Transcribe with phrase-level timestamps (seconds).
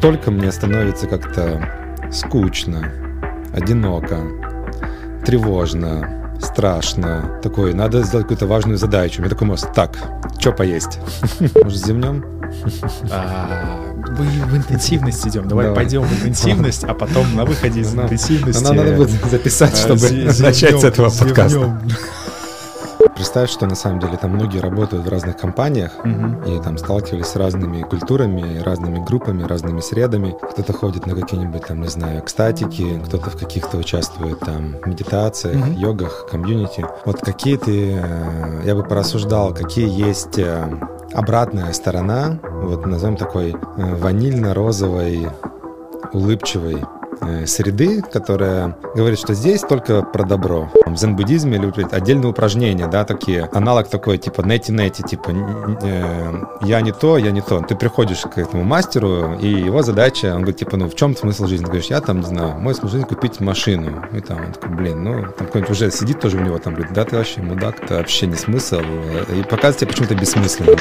[0.00, 1.62] только мне становится как-то
[2.12, 2.90] скучно,
[3.52, 4.18] одиноко,
[5.24, 9.18] тревожно, страшно, такой, надо сделать какую-то важную задачу.
[9.18, 9.96] У меня такой мозг, так,
[10.38, 10.98] что поесть?
[11.62, 12.24] Может, земнем?
[13.10, 13.78] А,
[14.08, 15.46] мы в интенсивность идем.
[15.48, 18.64] Давай, пойдем в интенсивность, а потом на выходе из интенсивности...
[18.64, 20.08] Нам надо будет записать, а, чтобы
[20.40, 21.80] начать с этого подкаста.
[23.20, 26.50] Представь, что на самом деле там многие работают в разных компаниях угу.
[26.50, 30.34] и там сталкивались с разными культурами, разными группами, разными средами.
[30.40, 35.78] Кто-то ходит на какие-нибудь там, не знаю, экстатики, кто-то в каких-то участвует там медитациях, угу.
[35.78, 36.86] йогах, комьюнити.
[37.04, 40.80] Вот какие ты, э, я бы порассуждал, какие есть э,
[41.12, 43.54] обратная сторона, вот назовем такой э,
[43.96, 45.28] ванильно-розовой,
[46.14, 46.82] улыбчивой
[47.46, 50.70] среды, которая говорит, что здесь только про добро.
[50.86, 55.30] В зен-буддизме любят отдельные упражнения, да, такие, аналог такой, типа, нети-нети, типа,
[55.82, 56.32] э,
[56.62, 57.60] я не то, я не то.
[57.60, 61.46] Ты приходишь к этому мастеру, и его задача, он говорит, типа, ну, в чем смысл
[61.46, 61.64] жизни?
[61.64, 64.04] Ты говоришь, я там, не знаю, мой смысл жизни купить машину.
[64.12, 66.92] И там он такой, блин, ну, там какой-нибудь уже сидит тоже у него, там, говорит,
[66.92, 68.80] да, ты вообще мудак, это вообще не смысл.
[68.80, 70.76] И показывает тебе почему-то бессмысленно.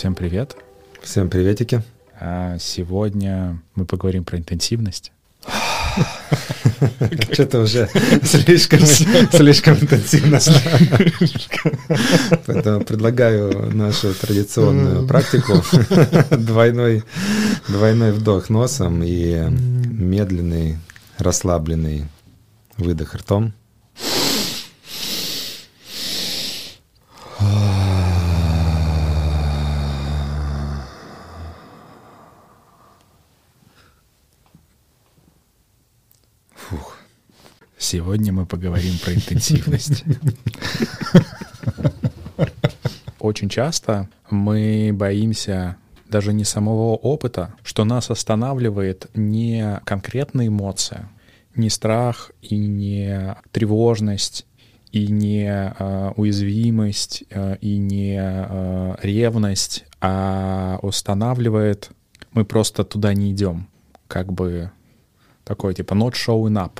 [0.00, 0.56] Всем привет.
[1.02, 1.82] Всем приветики.
[2.18, 5.12] А сегодня мы поговорим про интенсивность.
[7.32, 7.86] Что-то уже
[8.22, 10.40] слишком, слишком интенсивно.
[12.46, 15.62] Поэтому предлагаю нашу традиционную практику.
[16.34, 17.04] Двойной,
[17.68, 20.78] двойной вдох носом и медленный,
[21.18, 22.06] расслабленный
[22.78, 23.52] выдох ртом.
[37.80, 40.04] Сегодня мы поговорим про интенсивность.
[43.18, 51.10] Очень часто мы боимся даже не самого опыта, что нас останавливает не конкретная эмоция,
[51.56, 54.46] не страх и не тревожность,
[54.92, 61.92] и не э, уязвимость, э, и не э, ревность, а устанавливает,
[62.32, 63.68] мы просто туда не идем.
[64.06, 64.70] Как бы
[65.44, 66.72] такой типа not showing up.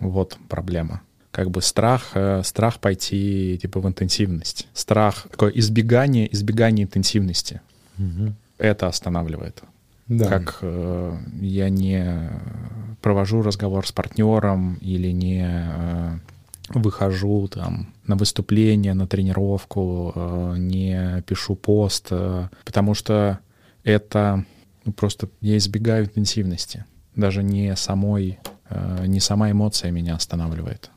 [0.00, 1.02] Вот проблема.
[1.30, 4.68] Как бы страх, э, страх пойти типа в интенсивность.
[4.72, 7.60] Страх, такое избегание, избегание интенсивности.
[7.98, 8.34] Угу.
[8.58, 9.62] Это останавливает.
[10.08, 10.26] Да.
[10.26, 12.30] Как э, я не
[13.02, 16.18] провожу разговор с партнером или не э,
[16.70, 23.38] выхожу там на выступление, на тренировку, э, не пишу пост, э, потому что
[23.84, 24.44] это
[24.84, 26.84] ну, просто я избегаю интенсивности,
[27.14, 28.38] даже не самой
[29.06, 30.90] не сама эмоция меня останавливает.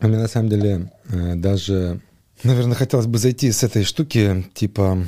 [0.00, 2.00] А мне на самом деле э, даже,
[2.42, 5.04] наверное, хотелось бы зайти с этой штуки, типа,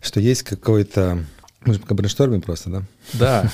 [0.00, 1.24] что есть какой-то
[1.64, 2.82] может, как brainstorming просто, да?
[3.14, 3.50] Да.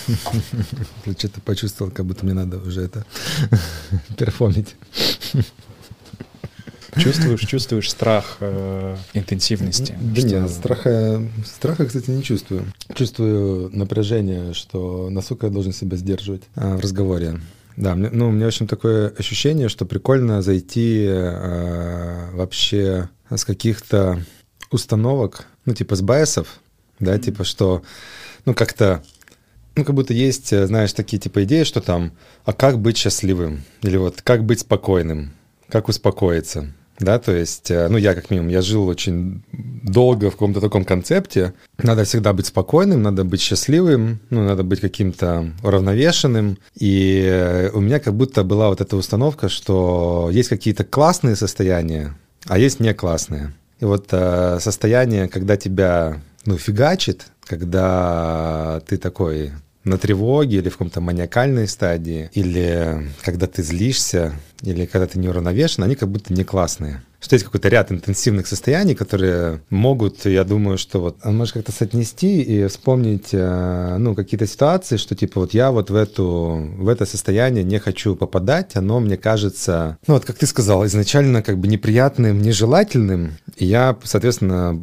[1.18, 3.06] Что-то почувствовал, как будто мне надо уже это
[4.18, 4.76] perform ить.
[6.98, 9.96] Чувствуешь, чувствуешь страх э, интенсивности?
[9.98, 10.28] Да что...
[10.28, 12.70] нет, страха, страха, кстати, не чувствую.
[12.94, 17.40] Чувствую напряжение, что насколько я должен себя сдерживать э, в разговоре.
[17.76, 23.44] Да, мне, ну, у меня, в общем, такое ощущение, что прикольно зайти э, вообще с
[23.44, 24.22] каких-то
[24.70, 26.60] установок, ну, типа с байсов,
[26.98, 27.82] да, типа что,
[28.44, 29.02] ну, как-то,
[29.74, 32.12] ну, как будто есть, знаешь, такие типа идеи, что там,
[32.44, 33.64] а как быть счастливым?
[33.82, 35.32] Или вот как быть спокойным?
[35.68, 36.72] Как успокоиться?
[37.02, 40.84] Да, то есть, э, ну, я как минимум, я жил очень долго в каком-то таком
[40.84, 41.52] концепте.
[41.82, 46.58] Надо всегда быть спокойным, надо быть счастливым, ну, надо быть каким-то уравновешенным.
[46.78, 52.14] И э, у меня как будто была вот эта установка, что есть какие-то классные состояния,
[52.46, 53.52] а есть не классные.
[53.80, 59.52] И вот э, состояние, когда тебя, ну, фигачит, когда ты такой
[59.84, 65.82] на тревоге или в каком-то маниакальной стадии, или когда ты злишься, или когда ты неуравновешен,
[65.82, 70.76] они как будто не классные что есть какой-то ряд интенсивных состояний, которые могут, я думаю,
[70.76, 75.54] что вот а можешь как-то соотнести и вспомнить, э, ну, какие-то ситуации, что типа вот
[75.54, 80.24] я вот в эту, в это состояние не хочу попадать, оно мне кажется, ну, вот
[80.24, 84.78] как ты сказал, изначально как бы неприятным, нежелательным, и я, соответственно,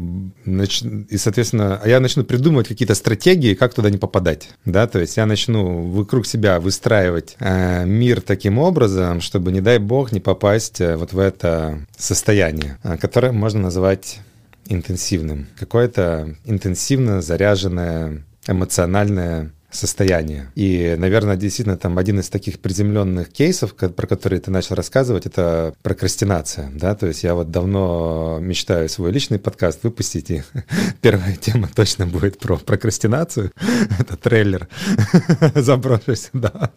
[0.46, 0.82] нач...
[0.82, 5.26] и, соответственно, я начну придумывать какие-то стратегии, как туда не попадать, да, то есть я
[5.26, 10.96] начну вокруг себя выстраивать э, мир таким образом, чтобы, не дай бог, не попасть э,
[10.96, 14.20] вот в это состояние состояние, а, которое можно назвать
[14.68, 15.48] интенсивным.
[15.58, 20.52] Какое-то интенсивно заряженное эмоциональное состояние.
[20.56, 25.74] И, наверное, действительно там один из таких приземленных кейсов, про которые ты начал рассказывать, это
[25.84, 30.44] прокрастинация, да, то есть я вот давно мечтаю свой личный подкаст выпустить, и
[31.02, 33.52] первая тема точно будет про прокрастинацию,
[34.00, 34.68] это трейлер,
[35.56, 36.72] заброшусь сюда,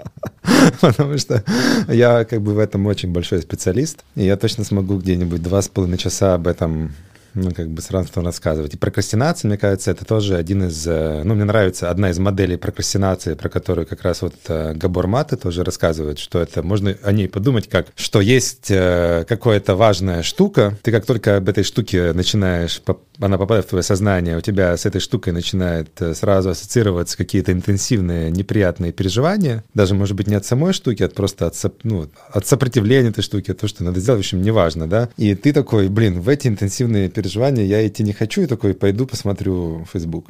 [0.80, 1.42] потому что
[1.88, 5.68] я как бы в этом очень большой специалист, и я точно смогу где-нибудь два с
[5.68, 6.92] половиной часа об этом
[7.34, 8.74] ну, как бы сразу рассказывать.
[8.74, 12.56] И прокрастинация, мне кажется, это тоже один из, э, ну, мне нравится одна из моделей
[12.56, 17.12] прокрастинации, про которую как раз вот э, Габор Маты тоже рассказывает, что это, можно о
[17.12, 22.12] ней подумать как, что есть э, какая-то важная штука, ты как только об этой штуке
[22.12, 22.82] начинаешь,
[23.18, 28.30] она попадает в твое сознание, у тебя с этой штукой начинает сразу ассоциироваться какие-то интенсивные
[28.30, 33.10] неприятные переживания, даже, может быть, не от самой штуки, а просто от, ну, от сопротивления
[33.10, 36.28] этой штуки, то, что надо сделать, в общем, неважно, да, и ты такой, блин, в
[36.28, 40.26] эти интенсивные переживания переживания, я идти не хочу, и такой пойду посмотрю Facebook.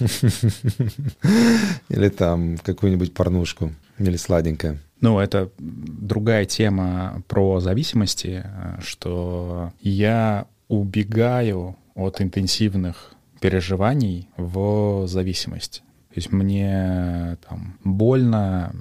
[1.88, 4.78] Или там какую-нибудь порнушку, или сладенькое.
[5.00, 8.44] Ну, это другая тема про зависимости,
[8.80, 15.82] что я убегаю от интенсивных переживаний в зависимость.
[16.08, 18.74] То есть мне там больно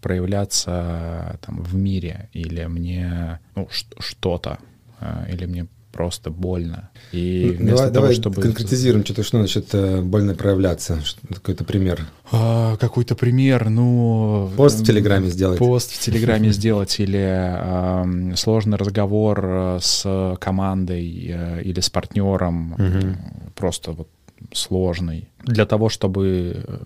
[0.00, 4.58] проявляться там в мире, или мне ну, что-то,
[5.00, 6.90] а, или мне просто больно.
[7.12, 8.42] И вместо давай, того, давай чтобы...
[8.42, 12.06] конкретизируем, что-то, что значит э, больно проявляться, какой-то пример.
[12.30, 14.50] А, какой-то пример, ну...
[14.56, 15.58] Пост в Телеграме сделать.
[15.58, 22.76] Пост в Телеграме сделать или э, сложный разговор э, с командой э, или с партнером,
[23.54, 24.08] просто вот
[24.52, 25.28] сложный.
[25.48, 26.78] Для того, чтобы э,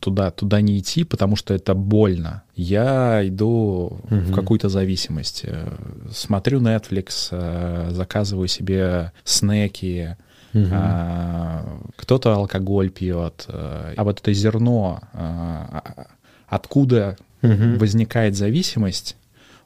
[0.00, 4.16] туда, туда не идти, потому что это больно, я иду угу.
[4.16, 5.42] в какую-то зависимость.
[5.44, 5.72] Э,
[6.12, 10.16] смотрю Netflix, э, заказываю себе снеки,
[10.54, 10.68] Угу.
[10.70, 13.44] А, кто-то алкоголь пьет.
[13.48, 16.06] А вот это зерно, а,
[16.46, 17.76] откуда угу.
[17.78, 19.16] возникает зависимость,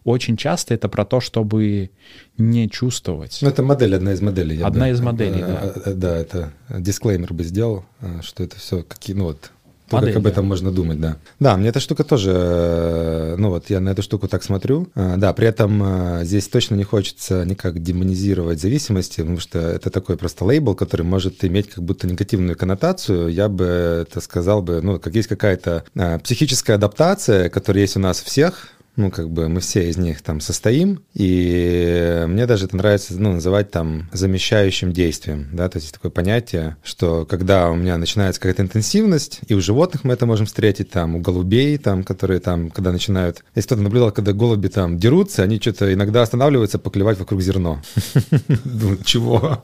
[0.08, 1.90] очень часто это про то, чтобы
[2.38, 3.38] не чувствовать.
[3.42, 4.62] Ну, это модель, одна из моделей.
[4.62, 5.60] Одна бы, из моделей, да.
[5.62, 9.50] Э, э, да, это дисклеймер бы сделал, э, что это все какие, ну вот,
[9.90, 10.48] то, Модель, как об этом да.
[10.48, 11.16] можно думать, да.
[11.40, 14.88] Да, мне эта штука тоже, ну вот я на эту штуку так смотрю.
[14.94, 20.44] Да, при этом здесь точно не хочется никак демонизировать зависимости, потому что это такой просто
[20.44, 23.28] лейбл, который может иметь как будто негативную коннотацию.
[23.28, 25.84] Я бы это сказал бы, ну, как есть какая-то
[26.22, 28.68] психическая адаптация, которая есть у нас всех,
[28.98, 33.34] ну, как бы мы все из них там состоим, и мне даже это нравится, ну,
[33.34, 38.62] называть там замещающим действием, да, то есть такое понятие, что когда у меня начинается какая-то
[38.62, 42.90] интенсивность, и у животных мы это можем встретить, там, у голубей, там, которые там, когда
[42.90, 47.80] начинают, если кто-то наблюдал, когда голуби там дерутся, они что-то иногда останавливаются поклевать вокруг зерно.
[49.04, 49.62] Чего?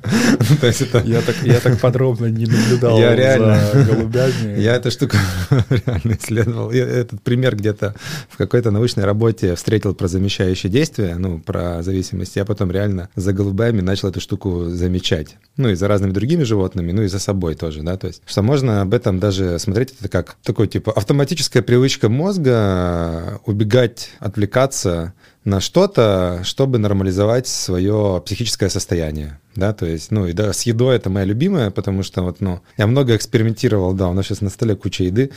[1.04, 4.60] Я так Я так подробно не наблюдал я реально, голубями.
[4.60, 5.16] Я эту штуку
[5.70, 6.70] реально исследовал.
[6.70, 7.96] Этот пример где-то
[8.28, 13.08] в какой-то научной работе работе встретил про замещающее действие, ну, про зависимость, я потом реально
[13.16, 15.36] за голубями начал эту штуку замечать.
[15.56, 18.42] Ну, и за разными другими животными, ну, и за собой тоже, да, то есть, что
[18.42, 25.60] можно об этом даже смотреть, это как такой, типа, автоматическая привычка мозга убегать, отвлекаться на
[25.60, 31.10] что-то, чтобы нормализовать свое психическое состояние да, то есть, ну, и да, с едой это
[31.10, 34.74] моя любимая, потому что вот, ну, я много экспериментировал, да, у нас сейчас на столе
[34.74, 35.30] куча еды,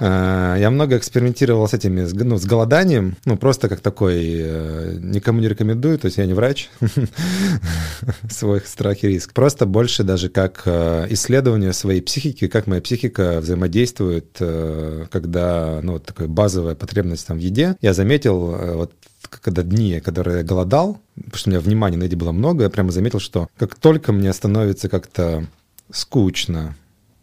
[0.00, 5.40] а, я много экспериментировал с этими, ну, с голоданием, ну, просто как такой, э, никому
[5.40, 6.68] не рекомендую, то есть я не врач,
[8.30, 13.40] свой страх и риск, просто больше даже как э, исследование своей психики, как моя психика
[13.40, 18.92] взаимодействует, э, когда, ну, вот такая базовая потребность там в еде, я заметил вот
[19.28, 22.70] когда дни, которые я голодал, потому что у меня внимания на еде было много, я
[22.70, 25.46] прямо заметил, что как только мне становится как-то
[25.90, 26.76] скучно,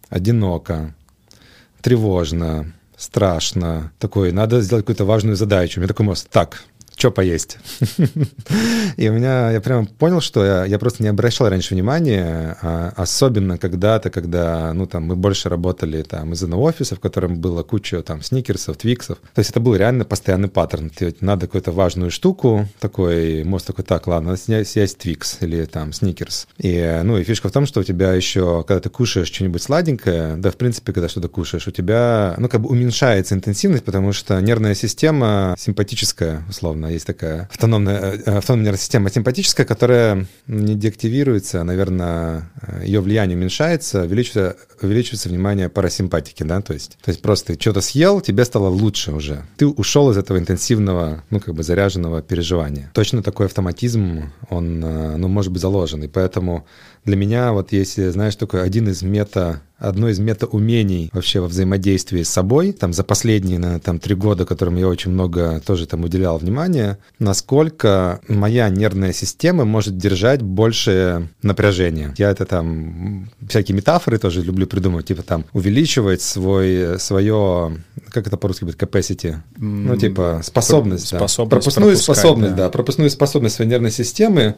[0.10, 0.96] одиноко,
[1.82, 5.80] тревожно, страшно, такой, надо сделать какую-то важную задачу.
[5.80, 6.64] У меня такой мозг, так,
[7.00, 7.58] что поесть.
[8.98, 12.94] и у меня, я прямо понял, что я, я просто не обращал раньше внимания, а,
[12.98, 17.64] особенно когда-то, когда, ну, там, мы больше работали там из одного офиса, в котором было
[17.64, 19.18] куча там сникерсов, твиксов.
[19.34, 20.92] То есть это был реально постоянный паттерн.
[21.22, 26.48] Надо какую-то важную штуку, такой, мозг такой, так, ладно, надо снять твикс или там сникерс.
[26.58, 30.36] И, ну, и фишка в том, что у тебя еще, когда ты кушаешь что-нибудь сладенькое,
[30.36, 34.40] да, в принципе, когда что-то кушаешь, у тебя, ну, как бы уменьшается интенсивность, потому что
[34.42, 42.50] нервная система симпатическая, условно, есть такая автономная, э, автономная система симпатическая, которая не деактивируется, наверное,
[42.84, 47.82] ее влияние уменьшается, увеличивается, увеличивается внимание парасимпатики, да, то есть, то есть просто ты что-то
[47.82, 49.44] съел, тебе стало лучше уже.
[49.58, 52.92] Ты ушел из этого интенсивного, ну, как бы заряженного переживания.
[52.94, 56.66] Точно такой автоматизм, он, э, ну, может быть заложен, и поэтому
[57.06, 62.24] для меня вот если, знаешь, такой один из мета одно из метаумений вообще во взаимодействии
[62.24, 62.74] с собой.
[62.74, 67.00] Там за последние, наверное, там три года, которым я очень много тоже там уделял внимания,
[67.18, 72.14] насколько моя нервная система может держать большее напряжение.
[72.18, 77.78] Я это там всякие метафоры тоже люблю придумывать, типа там увеличивать свой, свое,
[78.10, 79.38] как это по-русски будет, capacity?
[79.58, 81.08] Ну, типа способность.
[81.08, 81.56] Способность да.
[81.56, 82.64] Пропускную способность, да.
[82.66, 82.70] да.
[82.70, 84.56] Пропускную способность своей нервной системы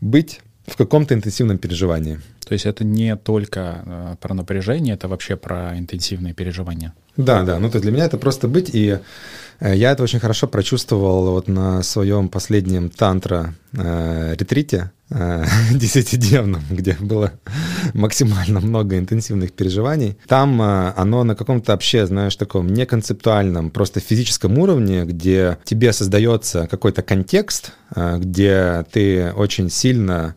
[0.00, 2.20] быть в каком-то интенсивном переживании.
[2.46, 6.94] То есть это не только э, про напряжение, это вообще про интенсивные переживания.
[7.16, 7.58] Да, да.
[7.58, 8.70] Ну, то есть для меня это просто быть.
[8.74, 8.98] И
[9.60, 14.90] э, я это очень хорошо прочувствовал вот на своем последнем тантра-ретрите э,
[15.72, 17.32] десятидневном, где было
[17.92, 20.16] максимально много интенсивных переживаний.
[20.26, 27.02] Там оно на каком-то вообще, знаешь, таком неконцептуальном, просто физическом уровне, где тебе создается какой-то
[27.02, 30.34] контекст, где ты очень сильно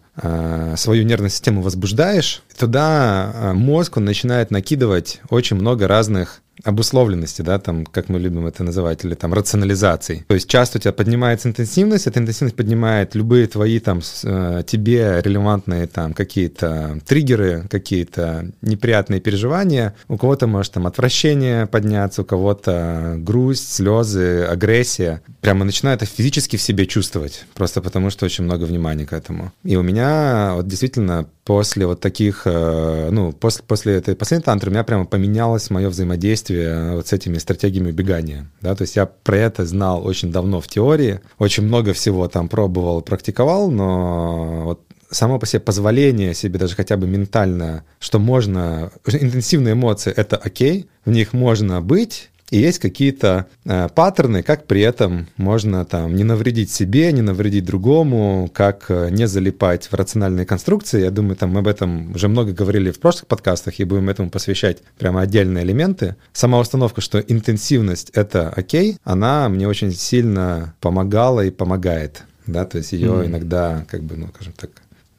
[0.76, 7.86] свою нервную систему возбуждаешь, туда мозг, он начинает накидывать очень много разных обусловленности, да, там,
[7.86, 10.26] как мы любим это называть, или там рационализаций.
[10.28, 15.22] То есть часто у тебя поднимается интенсивность, эта интенсивность поднимает любые твои там э, тебе
[15.22, 19.96] релевантные там какие-то триггеры, какие-то неприятные переживания.
[20.08, 25.22] У кого-то может там отвращение подняться, у кого-то грусть, слезы, агрессия.
[25.42, 29.52] Прямо начинаю это физически в себе чувствовать, просто потому что очень много внимания к этому.
[29.64, 34.70] И у меня вот действительно после вот таких, э, ну, после, после этой последней тантры
[34.70, 39.06] у меня прямо поменялось мое взаимодействие вот с этими стратегиями убегания, да, то есть я
[39.06, 44.82] про это знал очень давно в теории, очень много всего там пробовал, практиковал, но вот
[45.10, 50.90] само по себе позволение себе даже хотя бы ментально, что можно, интенсивные эмоции— это окей,
[51.06, 56.24] в них можно быть, и есть какие-то э, паттерны, как при этом можно там не
[56.24, 61.02] навредить себе, не навредить другому, как э, не залипать в рациональные конструкции.
[61.02, 64.30] Я думаю, там мы об этом уже много говорили в прошлых подкастах и будем этому
[64.30, 66.16] посвящать прямо отдельные элементы.
[66.32, 72.24] Сама установка, что интенсивность— это окей, она мне очень сильно помогала и помогает.
[72.46, 73.26] Да, то есть ее mm.
[73.26, 74.70] иногда, как бы, ну, скажем так,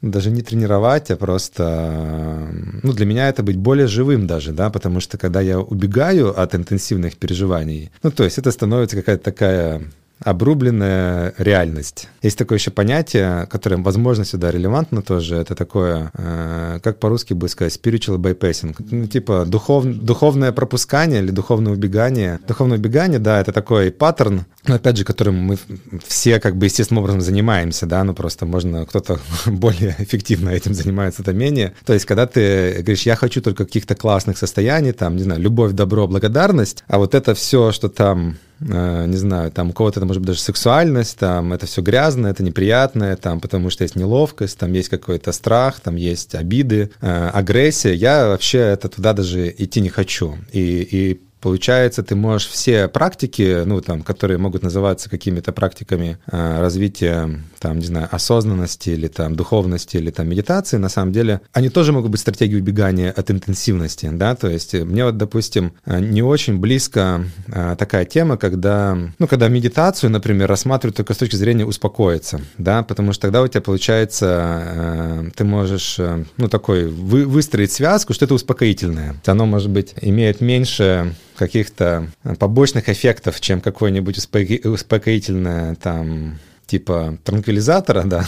[0.01, 2.49] даже не тренировать, а просто,
[2.83, 6.55] ну, для меня это быть более живым даже, да, потому что когда я убегаю от
[6.55, 9.81] интенсивных переживаний, ну, то есть это становится какая-то такая
[10.23, 12.09] обрубленная реальность.
[12.21, 15.37] Есть такое еще понятие, которое, возможно, сюда релевантно тоже.
[15.37, 18.75] Это такое, э, как по-русски бы сказать, spiritual bypassing.
[18.91, 22.39] Ну, типа духов, духовное пропускание или духовное убегание.
[22.47, 25.57] Духовное убегание, да, это такой паттерн, но опять же, которым мы
[26.05, 31.21] все как бы естественным образом занимаемся, да, ну просто можно, кто-то более эффективно этим занимается,
[31.21, 31.73] это менее.
[31.85, 35.71] То есть, когда ты говоришь, я хочу только каких-то классных состояний, там, не знаю, любовь,
[35.71, 40.21] добро, благодарность, а вот это все, что там не знаю, там у кого-то это может
[40.21, 44.73] быть даже сексуальность, там это все грязное, это неприятное, там потому что есть неловкость, там
[44.73, 47.93] есть какой-то страх, там есть обиды, э, агрессия.
[47.93, 50.37] Я вообще это туда даже идти не хочу.
[50.51, 56.61] И, и Получается, ты можешь все практики, ну, там, которые могут называться какими-то практиками э,
[56.61, 61.69] развития, там, не знаю, осознанности или там духовности или там медитации, на самом деле, они
[61.69, 66.21] тоже могут быть стратегией убегания от интенсивности, да, то есть мне вот, допустим, э, не
[66.21, 71.65] очень близко э, такая тема, когда, ну, когда медитацию, например, рассматривают только с точки зрения
[71.65, 77.25] успокоиться, да, потому что тогда у тебя получается, э, ты можешь, э, ну, такой, вы,
[77.25, 79.15] выстроить связку, что это успокоительное.
[79.25, 84.17] Оно, может быть, имеет меньше каких-то побочных эффектов, чем какое-нибудь
[84.65, 88.25] успокоительное там типа транквилизатора, да,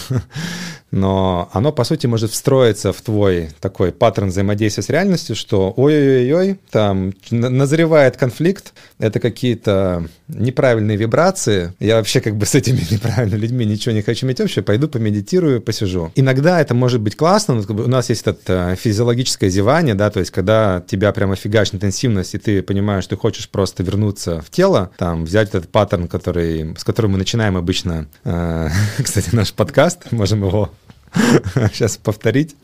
[0.92, 6.60] но оно, по сути, может встроиться в твой такой паттерн взаимодействия с реальностью, что ой-ой-ой,
[6.70, 13.66] там назревает конфликт, это какие-то неправильные вибрации, я вообще как бы с этими неправильными людьми
[13.66, 16.12] ничего не хочу иметь общего, пойду помедитирую, посижу.
[16.16, 20.32] Иногда это может быть классно, но у нас есть это физиологическое зевание, да, то есть
[20.32, 25.24] когда тебя прямо фигачит интенсивность, и ты понимаешь, ты хочешь просто вернуться в тело, там,
[25.24, 28.70] взять этот паттерн, который, с которым мы начинаем обычно, э,
[29.04, 30.72] кстати, наш подкаст, можем его
[31.74, 32.56] сейчас повторить.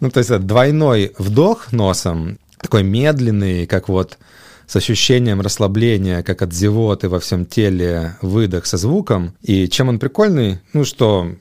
[0.00, 4.18] Ну, то есть двойной вдох носом, такой медленный, как вот
[4.66, 9.34] с ощущением расслабления, как от зевоты во всем теле, выдох со звуком.
[9.42, 10.60] И чем он прикольный?
[10.72, 11.32] Ну, что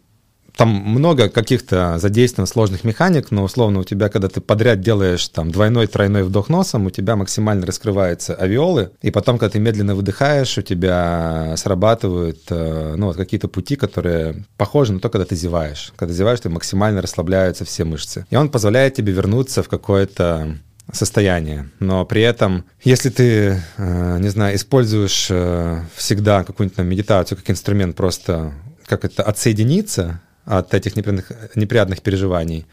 [0.56, 5.52] там много каких-то задействованных сложных механик, но условно у тебя, когда ты подряд делаешь там
[5.52, 10.58] двойной, тройной вдох носом, у тебя максимально раскрываются авиолы, и потом, когда ты медленно выдыхаешь,
[10.58, 15.94] у тебя срабатывают э, ну, вот какие-то пути, которые похожи на то, когда ты зеваешь.
[15.96, 18.26] Когда зеваешь, ты максимально расслабляются все мышцы.
[18.30, 20.58] И он позволяет тебе вернуться в какое-то
[20.92, 21.70] состояние.
[21.80, 27.96] Но при этом, если ты, э, не знаю, используешь э, всегда какую-нибудь медитацию как инструмент
[27.96, 28.54] просто
[28.86, 32.66] как это отсоединиться от этих неприятных, неприятных переживаний.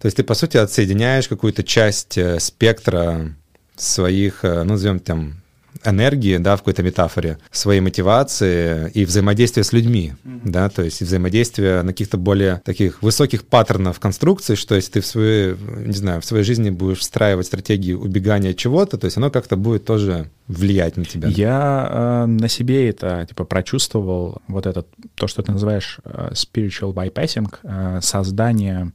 [0.00, 3.34] То есть ты, по сути, отсоединяешь какую-то часть э, спектра
[3.76, 5.39] своих, э, ну, назовем там,
[5.84, 10.40] энергии, да, в какой-то метафоре, своей мотивации и взаимодействия с людьми, mm-hmm.
[10.44, 15.06] да, то есть взаимодействия на каких-то более таких высоких паттернов конструкции, что если ты в
[15.06, 19.30] своей, не знаю, в своей жизни будешь встраивать стратегии убегания от чего-то, то есть оно
[19.30, 21.28] как-то будет тоже влиять на тебя.
[21.28, 26.92] Я э, на себе это типа прочувствовал вот этот то, что ты называешь э, spiritual
[26.92, 28.92] bypassing, э, создание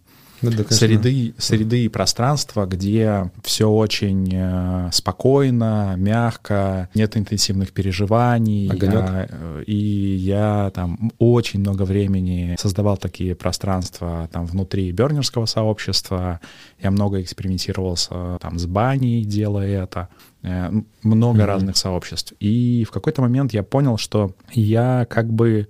[0.51, 8.69] ну, да, среды, среды и пространства, где все очень э, спокойно, мягко, нет интенсивных переживаний.
[8.69, 8.95] Огонек.
[9.01, 16.39] А, и я там очень много времени создавал такие пространства там внутри бернерского сообщества.
[16.79, 18.09] Я много экспериментировал с,
[18.39, 20.09] там, с баней, делая это
[20.43, 20.71] э,
[21.03, 21.45] много mm-hmm.
[21.45, 22.33] разных сообществ.
[22.39, 25.67] И в какой-то момент я понял, что я как бы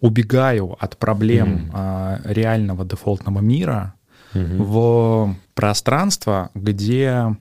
[0.00, 2.20] убегаю от проблем mm-hmm.
[2.24, 3.94] э, реального дефолтного мира
[4.34, 4.64] угу.
[4.64, 7.36] в пространство, где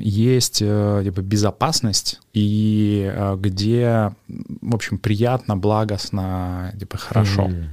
[0.00, 7.46] есть типа, безопасность и э, где, в общем, приятно, благостно, типа, хорошо.
[7.46, 7.64] Mm.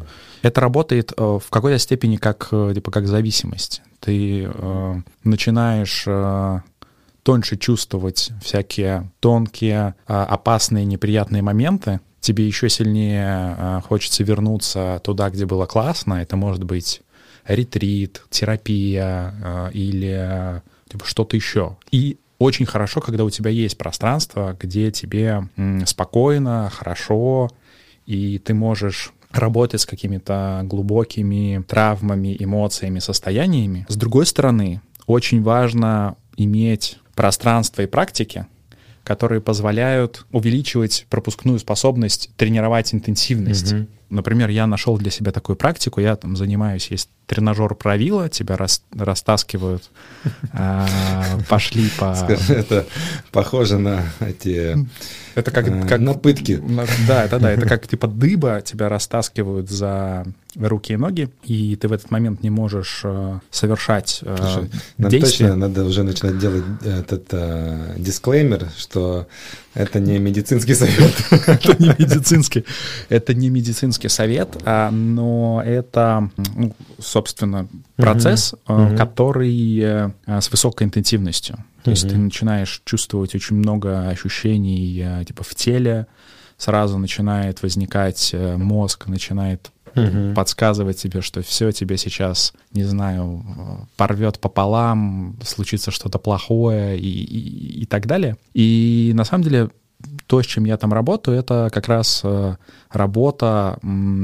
[0.42, 3.82] Это работает э, в какой-то степени как, типа, как зависимость.
[4.00, 6.60] Ты э, начинаешь э,
[7.24, 15.68] тоньше чувствовать всякие тонкие, опасные, неприятные моменты, тебе еще сильнее хочется вернуться туда, где было
[15.68, 16.16] классно.
[16.16, 17.02] Это может быть
[17.46, 21.78] ретрит, терапия э, или типа, что-то еще.
[21.92, 25.48] И очень хорошо, когда у тебя есть пространство, где тебе
[25.86, 27.50] спокойно, хорошо,
[28.08, 33.86] и ты можешь работать с какими-то глубокими травмами, эмоциями, состояниями.
[33.88, 38.48] С другой стороны, очень важно иметь пространство и практики,
[39.04, 43.74] которые позволяют увеличивать пропускную способность, тренировать интенсивность.
[43.74, 43.88] Mm-hmm.
[44.12, 48.84] Например, я нашел для себя такую практику, я там занимаюсь, есть тренажер правила, тебя рас,
[48.94, 49.90] растаскивают,
[50.54, 50.86] а,
[51.48, 52.14] пошли по...
[52.14, 52.86] Скажи, это
[53.32, 54.78] похоже на эти...
[55.34, 56.00] Это как, а, как...
[56.02, 56.62] На пытки.
[57.08, 60.26] Да, это да, это как типа дыба, тебя растаскивают за
[60.60, 65.48] руки и ноги, и ты в этот момент не можешь э, совершать э, Слушай, действия.
[65.48, 69.28] Точно надо уже начинать делать этот э, дисклеймер, что
[69.74, 71.14] это не медицинский совет.
[71.48, 72.66] Это не медицинский,
[73.10, 81.58] это не медицинский совет, а, но это, ну, собственно, процесс, который с высокой интенсивностью.
[81.84, 86.08] То есть ты начинаешь чувствовать очень много ощущений типа в теле,
[86.58, 90.34] сразу начинает возникать мозг, начинает угу.
[90.36, 97.82] подсказывать тебе, что все тебе сейчас, не знаю, порвет пополам, случится что-то плохое и, и,
[97.82, 98.38] и так далее.
[98.54, 99.70] И на самом деле
[100.28, 102.56] то, с чем я там работаю, это как раз э,
[102.90, 103.78] работа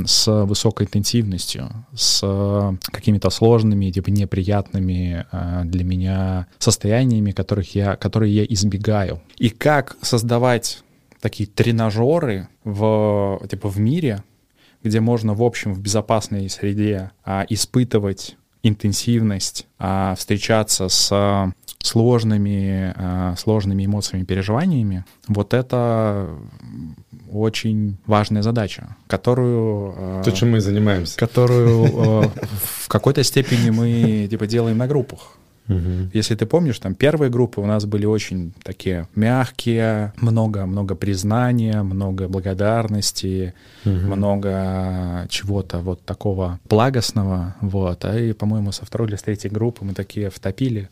[0.05, 8.33] с высокой интенсивностью, с какими-то сложными, типа неприятными э, для меня состояниями, которых я, которые
[8.33, 9.21] я избегаю.
[9.37, 10.81] И как создавать
[11.21, 14.23] такие тренажеры в, типа, в мире,
[14.83, 23.35] где можно, в общем, в безопасной среде а, испытывать интенсивность, а, встречаться с сложными, а,
[23.37, 26.29] сложными эмоциями, переживаниями, вот это
[27.31, 29.93] очень важная задача, которую...
[29.97, 31.17] А, То, чем мы занимаемся.
[31.17, 32.31] Которую а,
[32.83, 35.37] в какой-то степени мы типа делаем на группах.
[35.69, 36.11] Угу.
[36.13, 42.27] Если ты помнишь, там первые группы у нас были очень такие мягкие, много-много признания, много
[42.27, 43.53] благодарности,
[43.85, 43.93] угу.
[43.93, 48.05] много чего-то вот такого благостного, вот.
[48.05, 50.89] А и, по-моему, со второй или с третьей группы мы такие втопили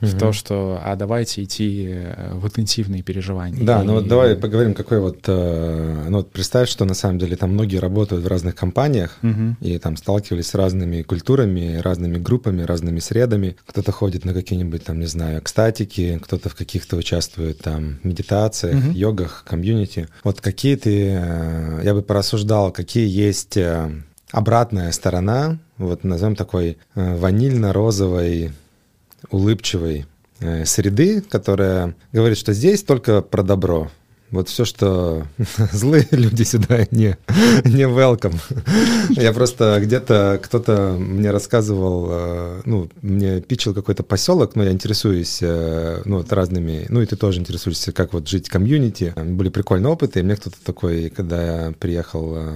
[0.00, 0.10] угу.
[0.10, 3.64] в то, что а давайте идти э, в интенсивные переживания.
[3.64, 7.18] Да, и, ну вот давай поговорим, какой вот, э, ну вот представь, что на самом
[7.18, 9.56] деле там многие работают в разных компаниях угу.
[9.60, 13.56] и там сталкивались с разными культурами, разными группами, разными средами.
[13.66, 18.92] Кто-то ходит на какие-нибудь там, не знаю, экстатики, кто-то в каких-то участвует там медитациях, угу.
[18.92, 20.08] йогах, комьюнити.
[20.24, 23.58] Вот какие ты, э, я бы порассуждал, какие есть
[24.30, 28.52] обратная сторона, вот назовем такой ванильно-розовой
[29.30, 30.06] улыбчивой
[30.40, 33.90] э, среды, которая говорит, что здесь только про добро.
[34.30, 35.26] Вот все, что
[35.72, 37.16] злые люди сюда не,
[37.64, 38.38] не welcome.
[39.10, 45.38] Я просто где-то кто-то мне рассказывал, э, ну, мне пичил какой-то поселок, но я интересуюсь,
[45.40, 49.14] э, ну, вот разными, ну, и ты тоже интересуешься, как вот жить в комьюнити.
[49.16, 52.52] Были прикольные опыты, и мне кто-то такой, когда я приехал э,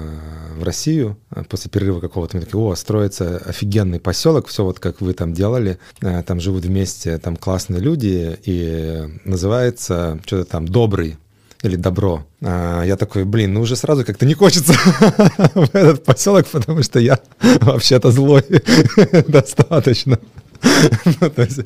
[0.58, 1.16] в Россию
[1.48, 5.78] после перерыва какого-то, мне такие, о, строится офигенный поселок, все вот как вы там делали,
[6.26, 11.16] там живут вместе, там классные люди, и называется что-то там «Добрый».
[11.62, 12.24] Или добро.
[12.42, 14.72] А, я такой, блин, ну уже сразу как-то не хочется
[15.54, 17.18] в этот поселок, потому что я
[17.60, 18.44] вообще-то злой
[19.28, 20.18] достаточно.
[21.20, 21.60] ну, то есть,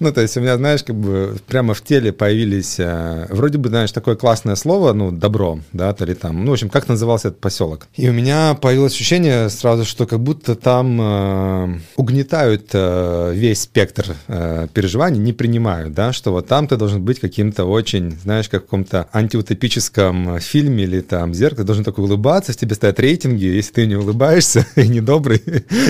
[0.00, 3.68] ну, то есть у меня, знаешь, как бы прямо в теле появились, э, вроде бы,
[3.68, 7.28] знаешь, такое классное слово, ну, добро, да, то ли там, ну, в общем, как назывался
[7.28, 7.86] этот поселок.
[7.96, 14.14] И у меня появилось ощущение сразу, что как будто там э, угнетают э, весь спектр
[14.28, 18.62] э, переживаний, не принимают, да, что вот там ты должен быть каким-то очень, знаешь, как
[18.62, 23.86] в каком-то антиутопическом фильме или там зеркало, должен такой улыбаться, тебе ставят рейтинги, если ты
[23.86, 25.42] не улыбаешься и недобрый,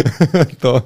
[0.60, 0.84] то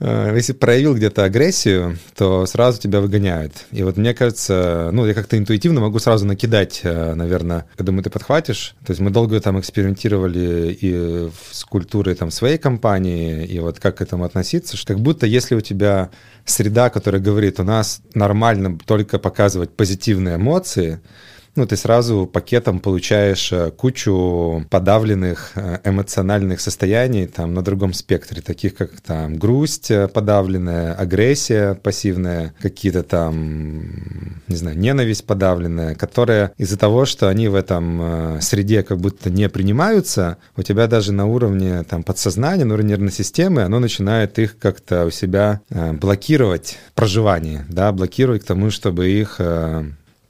[0.00, 3.52] э, если проявил проявил где-то агрессию, то сразу тебя выгоняют.
[3.72, 8.02] И вот мне кажется, ну, я как-то интуитивно могу сразу накидать, э, наверное, когда мы
[8.02, 8.74] ты подхватишь.
[8.84, 13.98] То есть мы долго там экспериментировали и с культурой там своей компании, и вот как
[13.98, 16.10] к этому относиться, что как будто если у тебя
[16.44, 21.00] среда, которая говорит, у нас нормально только показывать позитивные эмоции,
[21.54, 28.40] ну, ты сразу пакетом получаешь э, кучу подавленных э, эмоциональных состояний там на другом спектре,
[28.40, 36.52] таких как там грусть э, подавленная, агрессия пассивная, какие-то там, не знаю, ненависть подавленная, которая
[36.56, 41.26] из-за того, что они в этом среде как будто не принимаются, у тебя даже на
[41.26, 47.64] уровне там подсознания, на уровне нервной системы, оно начинает их как-то у себя блокировать проживание,
[47.68, 49.40] да, блокировать к тому, чтобы их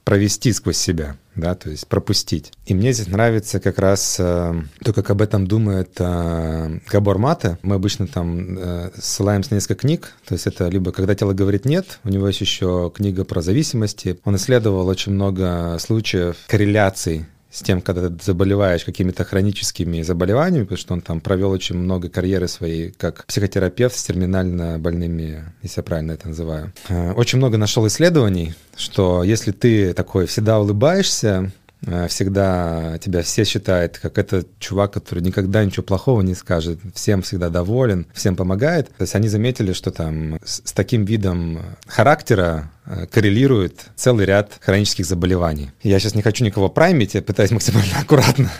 [0.03, 2.51] провести сквозь себя, да, то есть пропустить.
[2.65, 7.57] И мне здесь нравится как раз э, то, как об этом думает э, Габор Мате.
[7.61, 11.65] Мы обычно там э, ссылаемся на несколько книг, то есть это либо «Когда тело говорит
[11.65, 14.19] нет», у него есть еще книга про зависимости.
[14.25, 20.77] Он исследовал очень много случаев корреляций с тем, когда ты заболеваешь какими-то хроническими заболеваниями, потому
[20.77, 25.83] что он там провел очень много карьеры своей как психотерапевт с терминально больными, если я
[25.83, 26.73] правильно это называю.
[26.89, 31.51] Э, очень много нашел исследований, что если ты такой всегда улыбаешься,
[31.85, 37.21] э, всегда тебя все считают как этот чувак, который никогда ничего плохого не скажет, всем
[37.21, 38.87] всегда доволен, всем помогает.
[38.87, 42.71] То есть они заметили, что там с, таким видом характера
[43.11, 45.71] коррелирует целый ряд хронических заболеваний.
[45.83, 48.51] Я сейчас не хочу никого праймить, я пытаюсь максимально аккуратно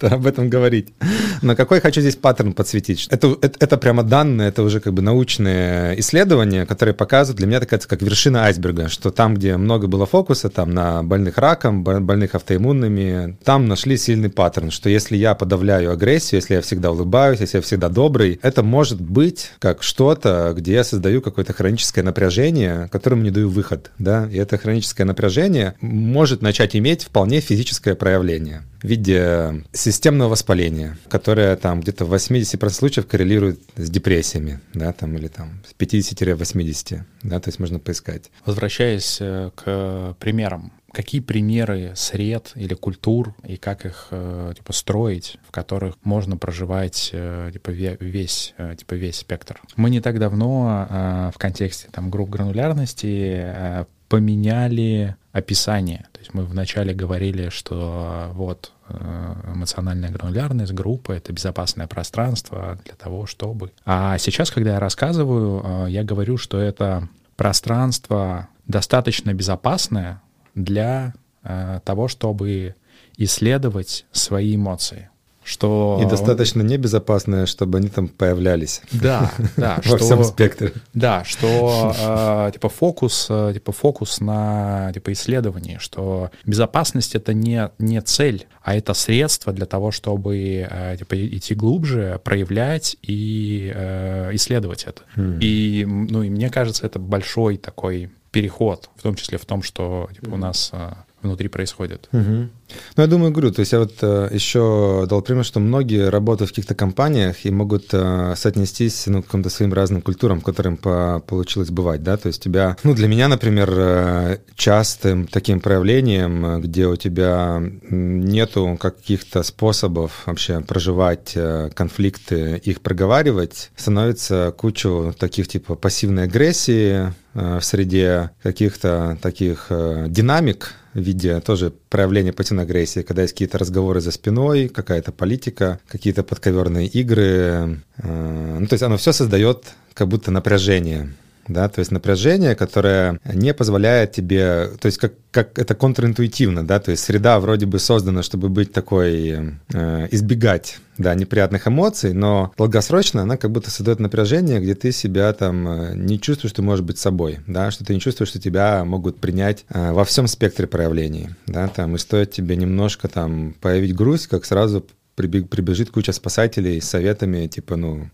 [0.00, 0.94] об этом говорить.
[1.42, 3.06] Но какой хочу здесь паттерн подсветить?
[3.10, 7.60] Это, это, это прямо данные, это уже как бы научные исследования, которые показывают, для меня
[7.60, 12.34] такая как вершина айсберга, что там, где много было фокуса, там на больных раком, больных
[12.34, 17.58] автоиммунными, там нашли сильный паттерн, что если я подавляю агрессию, если я всегда улыбаюсь, если
[17.58, 23.16] я всегда добрый, это может быть как что-то, где я создаю какое-то хроническое напряжение, которое
[23.16, 28.86] мне даю выход, да, и это хроническое напряжение может начать иметь вполне физическое проявление в
[28.86, 35.28] виде системного воспаления, которое там где-то в 80% случаев коррелирует с депрессиями, да, там, или
[35.28, 38.30] там с 50-80, да, то есть можно поискать.
[38.46, 45.36] Возвращаясь э, к примерам, какие примеры сред или культур и как их э, типа строить,
[45.46, 49.60] в которых можно проживать э, типа весь типа весь спектр.
[49.76, 56.06] Мы не так давно в контексте там групп гранулярности поменяли описание.
[56.12, 63.26] То есть мы вначале говорили, что вот эмоциональная гранулярность группа— это безопасное пространство для того,
[63.26, 63.72] чтобы...
[63.84, 70.22] А сейчас, когда я рассказываю, я говорю, что это пространство достаточно безопасное
[70.54, 72.74] для э, того, чтобы
[73.16, 75.10] исследовать свои эмоции.
[75.44, 76.00] Что...
[76.02, 78.80] И достаточно небезопасное, чтобы они там появлялись.
[78.92, 79.78] Да, да.
[79.84, 80.72] Во всем спектре.
[80.94, 87.70] Да, что э, типа фокус, э, типа фокус на типа исследовании, что безопасность это не
[87.78, 94.30] не цель, а это средство для того, чтобы э, типа идти глубже, проявлять и э,
[94.32, 95.02] исследовать это.
[95.16, 95.38] Mm.
[95.42, 100.10] И ну и мне кажется, это большой такой переход, в том числе в том, что
[100.12, 102.08] типа, у нас а, внутри происходит.
[102.12, 102.48] Угу.
[102.96, 106.50] Ну, я думаю, говорю, то есть я вот э, еще дал пример, что многие работают
[106.50, 111.22] в каких-то компаниях и могут э, соотнестись ну, к каким-то своим разным культурам, которым по
[111.26, 116.86] получилось бывать, да, то есть тебя, ну, для меня, например, э, частым таким проявлением, где
[116.86, 125.74] у тебя нету каких-то способов вообще проживать э, конфликты, их проговаривать, становится кучу таких типа
[125.74, 133.22] пассивной агрессии, э, в среде каких-то таких э, динамик, виде тоже проявления пассивной агрессии, когда
[133.22, 137.80] есть какие-то разговоры за спиной, какая-то политика, какие-то подковерные игры.
[137.98, 141.14] Э, ну, то есть оно все создает как будто напряжение.
[141.48, 146.80] Да, то есть напряжение, которое не позволяет тебе, то есть как, как это контринтуитивно, да,
[146.80, 152.52] то есть среда вроде бы создана, чтобы быть такой, э, избегать, да, неприятных эмоций, но
[152.56, 156.62] долгосрочно она как будто создает напряжение, где ты себя там э, не чувствуешь, что ты
[156.62, 160.26] можешь быть собой, да, что ты не чувствуешь, что тебя могут принять э, во всем
[160.26, 166.12] спектре проявлений, да, там, и стоит тебе немножко там появить грусть, как сразу прибежит куча
[166.12, 168.10] спасателей с советами, типа, ну,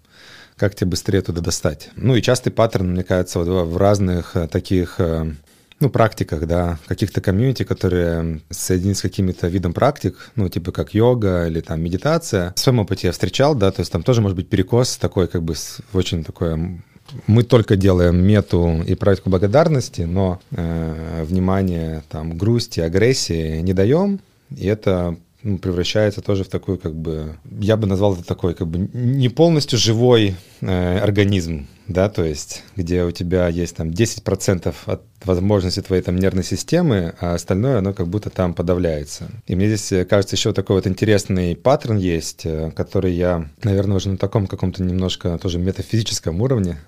[0.60, 1.88] как тебе быстрее туда достать.
[1.96, 5.32] Ну и частый паттерн, мне кажется, вот в разных э, таких э,
[5.80, 11.46] ну, практиках, да, каких-то комьюнити, которые соединены с каким-то видом практик, ну, типа как йога
[11.46, 12.52] или там медитация.
[12.56, 15.42] В своем опыте я встречал, да, то есть там тоже может быть перекос такой, как
[15.42, 15.54] бы,
[15.94, 16.82] очень такое
[17.26, 24.20] мы только делаем мету и практику благодарности, но э, внимание, там, грусти, агрессии не даем,
[24.56, 28.88] и это превращается тоже в такой, как бы, я бы назвал это такой, как бы,
[28.92, 35.02] не полностью живой э, организм, да, то есть, где у тебя есть там 10% от
[35.24, 39.28] возможности твоей там нервной системы, а остальное, оно как будто там подавляется.
[39.46, 43.96] И мне здесь э, кажется еще такой вот интересный паттерн есть, э, который я, наверное,
[43.96, 46.78] уже на таком каком-то немножко тоже метафизическом уровне,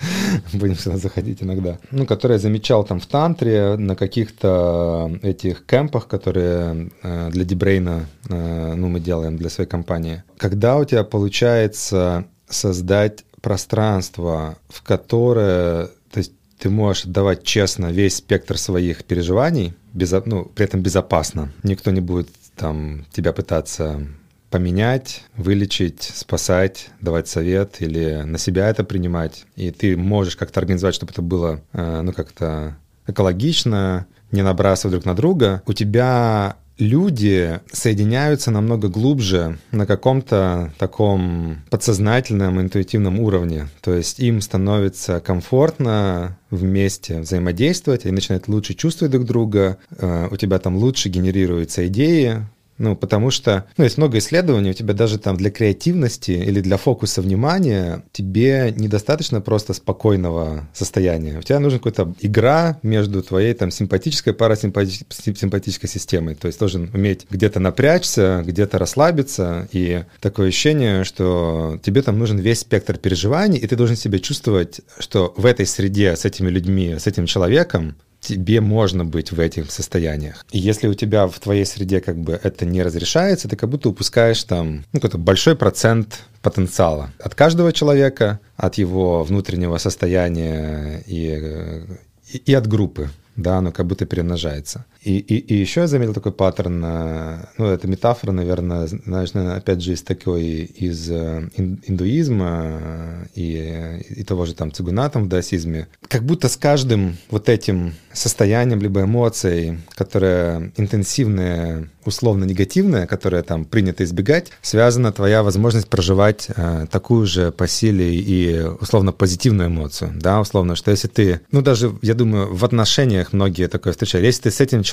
[0.52, 6.06] будем сюда заходить иногда, ну, который я замечал там в тантре, на каких-то этих кемпах,
[6.06, 10.22] которые э, для Дибрейна, ну, мы делаем для своей компании.
[10.38, 18.16] Когда у тебя получается создать пространство, в которое то есть ты можешь отдавать честно весь
[18.16, 21.52] спектр своих переживаний, без, ну, при этом безопасно.
[21.64, 24.06] Никто не будет там тебя пытаться
[24.48, 29.44] поменять, вылечить, спасать, давать совет или на себя это принимать.
[29.56, 32.76] И ты можешь как-то организовать, чтобы это было, э, ну, как-то
[33.06, 35.62] экологично, не набрасывать друг на друга.
[35.66, 43.68] У тебя люди соединяются намного глубже на каком-то таком подсознательном, интуитивном уровне.
[43.80, 50.36] То есть им становится комфортно вместе взаимодействовать, они начинают лучше чувствовать друг друга, э, у
[50.36, 52.46] тебя там лучше генерируются идеи,
[52.78, 56.76] ну, потому что, ну, есть много исследований, у тебя даже там для креативности или для
[56.76, 61.38] фокуса внимания тебе недостаточно просто спокойного состояния.
[61.38, 66.34] У тебя нужна какая-то игра между твоей там симпатической, парасимпатической системой.
[66.34, 69.68] То есть должен уметь где-то напрячься, где-то расслабиться.
[69.72, 74.80] И такое ощущение, что тебе там нужен весь спектр переживаний, и ты должен себя чувствовать,
[74.98, 79.70] что в этой среде с этими людьми, с этим человеком тебе можно быть в этих
[79.70, 80.46] состояниях.
[80.52, 83.88] И если у тебя в твоей среде как бы это не разрешается, ты как будто
[83.88, 91.84] упускаешь там ну, какой-то большой процент потенциала от каждого человека, от его внутреннего состояния и,
[92.32, 94.84] и, и от группы да, оно как будто перемножается.
[95.04, 99.92] И, и, и еще я заметил такой паттерн, ну, это метафора, наверное, знаешь, опять же,
[99.92, 105.88] из такой, из э, индуизма и, и того же там цигуна там в даосизме.
[106.08, 113.64] Как будто с каждым вот этим состоянием либо эмоцией, которое интенсивное, условно негативное, которое там
[113.64, 120.12] принято избегать, связана твоя возможность проживать э, такую же по силе и условно позитивную эмоцию,
[120.14, 124.42] да, условно, что если ты, ну даже, я думаю, в отношениях многие такое встречают, если
[124.42, 124.91] ты с этим человеком,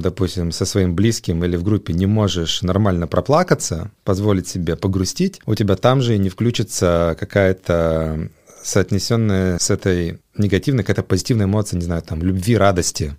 [0.00, 5.54] допустим, со своим близким или в группе не можешь нормально проплакаться, позволить себе погрустить, у
[5.54, 8.30] тебя там же и не включится какая-то
[8.62, 13.16] соотнесенная с этой негативной, какая-то позитивная эмоция, не знаю, там, любви, радости,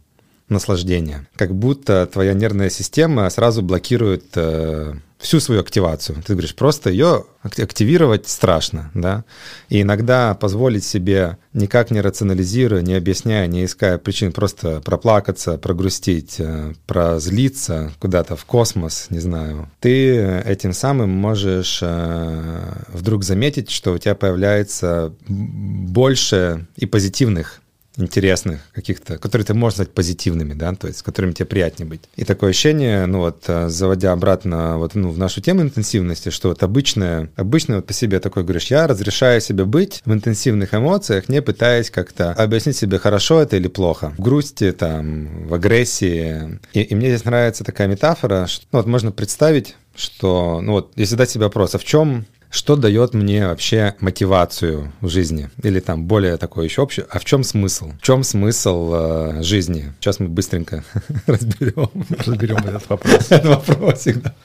[0.49, 1.27] наслаждения.
[1.35, 6.21] Как будто твоя нервная система сразу блокирует э, всю свою активацию.
[6.25, 9.23] Ты говоришь, просто ее активировать страшно, да.
[9.69, 16.35] И иногда позволить себе никак не рационализируя, не объясняя, не иская причин, просто проплакаться, прогрустить,
[16.37, 19.69] э, прозлиться куда-то в космос, не знаю.
[19.79, 27.61] Ты этим самым можешь э, вдруг заметить, что у тебя появляется больше и позитивных
[27.97, 32.01] интересных каких-то, которые ты можешь назвать позитивными, да, то есть с которыми тебе приятнее быть.
[32.15, 36.49] И такое ощущение, ну вот, э, заводя обратно вот, ну, в нашу тему интенсивности, что
[36.49, 41.29] вот обычное, обычно вот по себе такой говоришь, я разрешаю себе быть в интенсивных эмоциях,
[41.29, 44.13] не пытаясь как-то объяснить себе, хорошо это или плохо.
[44.17, 46.59] В грусти, там, в агрессии.
[46.73, 50.91] И, и мне здесь нравится такая метафора, что ну, вот можно представить, что, ну вот,
[50.95, 55.49] если задать себе вопрос, а в чем что дает мне вообще мотивацию в жизни?
[55.63, 57.05] Или там более такое еще общее.
[57.09, 57.91] А в чем смысл?
[57.91, 59.93] В чем смысл э, жизни?
[59.99, 60.83] Сейчас мы быстренько
[61.27, 61.89] разберем.
[62.25, 63.31] Разберем этот вопрос.
[63.31, 64.35] Этот вопросик, да.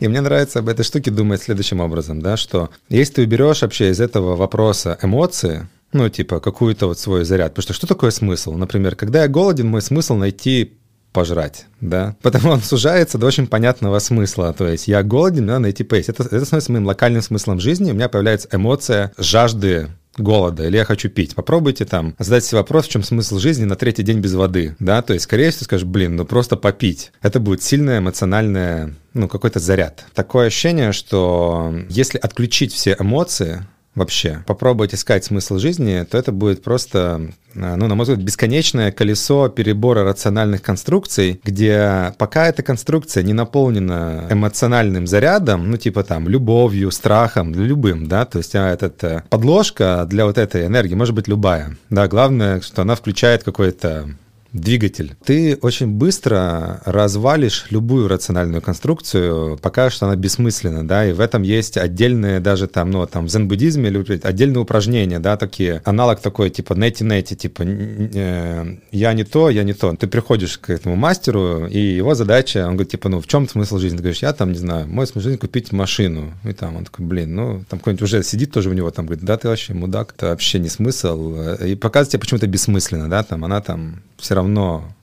[0.00, 3.90] И мне нравится об этой штуке думать следующим образом, да, что если ты уберешь вообще
[3.90, 7.54] из этого вопроса эмоции, ну, типа, какую-то вот свой заряд.
[7.54, 8.52] Потому что что такое смысл?
[8.54, 10.76] Например, когда я голоден, мой смысл найти
[11.14, 15.84] пожрать, да, потому он сужается до очень понятного смысла, то есть я голоден, надо найти
[15.84, 16.10] поесть.
[16.10, 20.84] Это, это становится моим локальным смыслом жизни, у меня появляется эмоция жажды голода, или я
[20.84, 21.34] хочу пить.
[21.34, 25.02] Попробуйте там задать себе вопрос, в чем смысл жизни на третий день без воды, да,
[25.02, 27.12] то есть, скорее всего, скажешь, блин, ну просто попить.
[27.22, 30.04] Это будет сильное эмоциональное, ну, какой-то заряд.
[30.14, 33.64] Такое ощущение, что если отключить все эмоции,
[33.94, 38.92] вообще, попробовать искать смысл жизни, то это будет просто, э, ну, на мой взгляд, бесконечное
[38.92, 46.28] колесо перебора рациональных конструкций, где пока эта конструкция не наполнена эмоциональным зарядом, ну, типа там
[46.28, 51.28] любовью, страхом, любым, да, то есть а, эта подложка для вот этой энергии может быть
[51.28, 54.08] любая, да, главное, что она включает какой-то
[54.54, 55.14] двигатель.
[55.24, 61.42] Ты очень быстро развалишь любую рациональную конструкцию, пока что она бессмысленна, да, и в этом
[61.42, 63.90] есть отдельные даже там, ну, там в зен-буддизме
[64.22, 69.74] отдельные упражнения, да, такие, аналог такой, типа, нети-нети, типа, э, я не то, я не
[69.74, 69.94] то.
[69.96, 73.78] Ты приходишь к этому мастеру, и его задача, он говорит, типа, ну, в чем смысл
[73.78, 73.96] жизни?
[73.96, 76.32] Ты говоришь, я там, не знаю, мой смысл жизни купить машину.
[76.44, 79.24] И там он такой, блин, ну, там какой-нибудь уже сидит тоже у него, там, говорит,
[79.24, 81.34] да, ты вообще мудак, это вообще не смысл.
[81.64, 84.43] И показывает тебе почему-то бессмысленно, да, там, она там все равно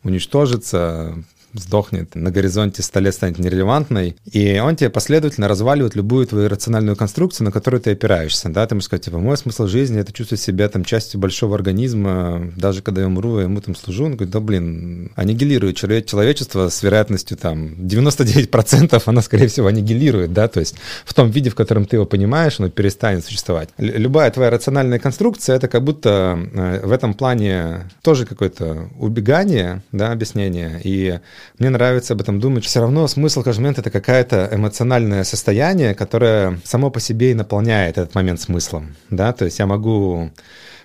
[0.04, 1.16] уничтожится,
[1.54, 6.96] сдохнет, на горизонте 100 лет станет нерелевантной, и он тебе последовательно разваливает любую твою рациональную
[6.96, 10.42] конструкцию, на которую ты опираешься, да, ты можешь сказать, типа, мой смысл жизни— это чувствовать
[10.42, 14.32] себя там частью большого организма, даже когда я умру, я ему там служу, он говорит,
[14.32, 20.76] да, блин, аннигилирует человечество с вероятностью там 99%, оно, скорее всего, аннигилирует, да, то есть
[21.06, 23.70] в том виде, в котором ты его понимаешь, оно перестанет существовать.
[23.78, 30.12] Любая твоя рациональная конструкция— это как будто э, в этом плане тоже какое-то убегание, да,
[30.12, 31.20] объяснение, и
[31.60, 32.66] мне нравится об этом думать.
[32.66, 37.98] Все равно смысл каждого момента— это какое-то эмоциональное состояние, которое само по себе и наполняет
[37.98, 38.96] этот момент смыслом.
[39.10, 39.34] Да?
[39.34, 40.32] То есть я могу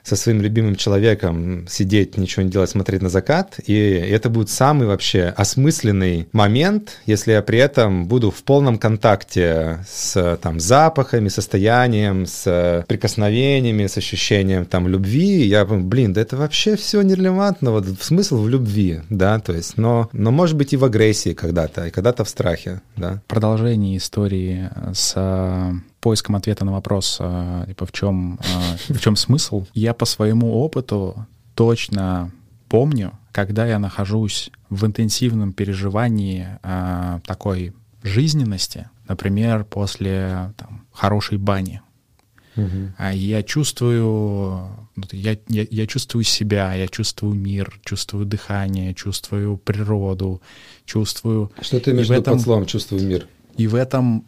[0.07, 3.59] со своим любимым человеком сидеть, ничего не делать, смотреть на закат.
[3.67, 9.85] И это будет самый вообще осмысленный момент, если я при этом буду в полном контакте
[9.89, 15.45] с там, запахами, состоянием, с прикосновениями, с ощущением там любви.
[15.45, 17.73] Я, блин, да это вообще все нерелевантно.
[17.73, 21.87] Вот смысл в любви, да, то есть, но, но может быть и в агрессии когда-то,
[21.87, 23.21] и когда-то в страхе, да.
[23.27, 25.17] Продолжение истории с
[26.07, 30.55] поиском ответа на вопрос, а, типа, в чем, а, в чем смысл, я по своему
[30.55, 32.31] опыту точно
[32.69, 37.73] помню, когда я нахожусь в интенсивном переживании а, такой
[38.05, 41.83] жизненности, например, после там, хорошей бани,
[42.57, 43.05] Угу.
[43.13, 50.41] Я чувствую, ну, я, я, я чувствую себя, я чувствую мир, чувствую дыхание, чувствую природу,
[50.87, 51.53] чувствую.
[51.61, 52.35] Что ты виду этом...
[52.35, 53.27] под словом «чувствую мир»?
[53.57, 54.23] И в этом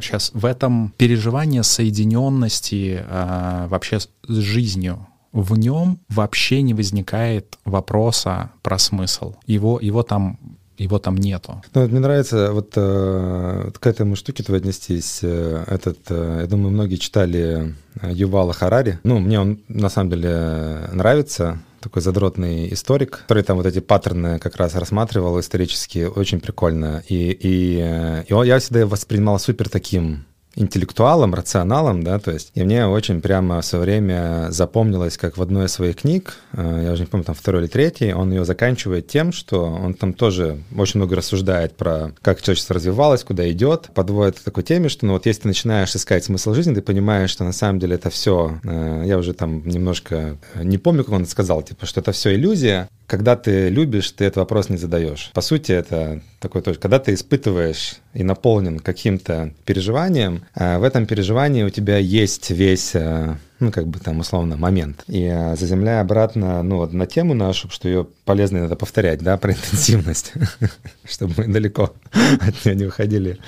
[0.00, 7.58] сейчас а, в этом переживание соединенности а, вообще с жизнью в нем вообще не возникает
[7.64, 9.34] вопроса про смысл.
[9.46, 10.38] Его, его там
[10.78, 11.60] его там нету.
[11.74, 15.20] Ну, мне нравится вот, э, вот к этому штуке твоей отнестись.
[15.22, 19.00] Э, этот, э, я думаю, многие читали Ювала Харари.
[19.02, 24.38] Ну, мне он на самом деле нравится такой задротный историк, который там вот эти паттерны
[24.38, 27.02] как раз рассматривал исторически, очень прикольно.
[27.08, 30.24] И, и, и я всегда воспринимал супер таким
[30.58, 35.42] интеллектуалом, рационалом, да, то есть, и мне очень прямо в свое время запомнилось, как в
[35.42, 38.44] одной из своих книг, э, я уже не помню, там второй или третий, он ее
[38.44, 43.90] заканчивает тем, что он там тоже очень много рассуждает про как человечество развивалось, куда идет,
[43.94, 47.30] подводит к такой теме, что ну вот если ты начинаешь искать смысл жизни, ты понимаешь,
[47.30, 51.14] что на самом деле это все, э, я уже там немножко э, не помню, как
[51.14, 55.30] он сказал, типа, что это все иллюзия, когда ты любишь, ты этот вопрос не задаешь.
[55.32, 61.06] По сути, это такой тоже, когда ты испытываешь и наполнен каким-то переживанием, а в этом
[61.06, 65.04] переживании у тебя есть весь э, ну, как бы там, условно, момент.
[65.08, 69.38] И э, заземляя обратно, ну, вот на тему нашу, что ее полезно иногда повторять, да,
[69.38, 70.34] про интенсивность,
[71.04, 73.38] чтобы мы далеко от нее не уходили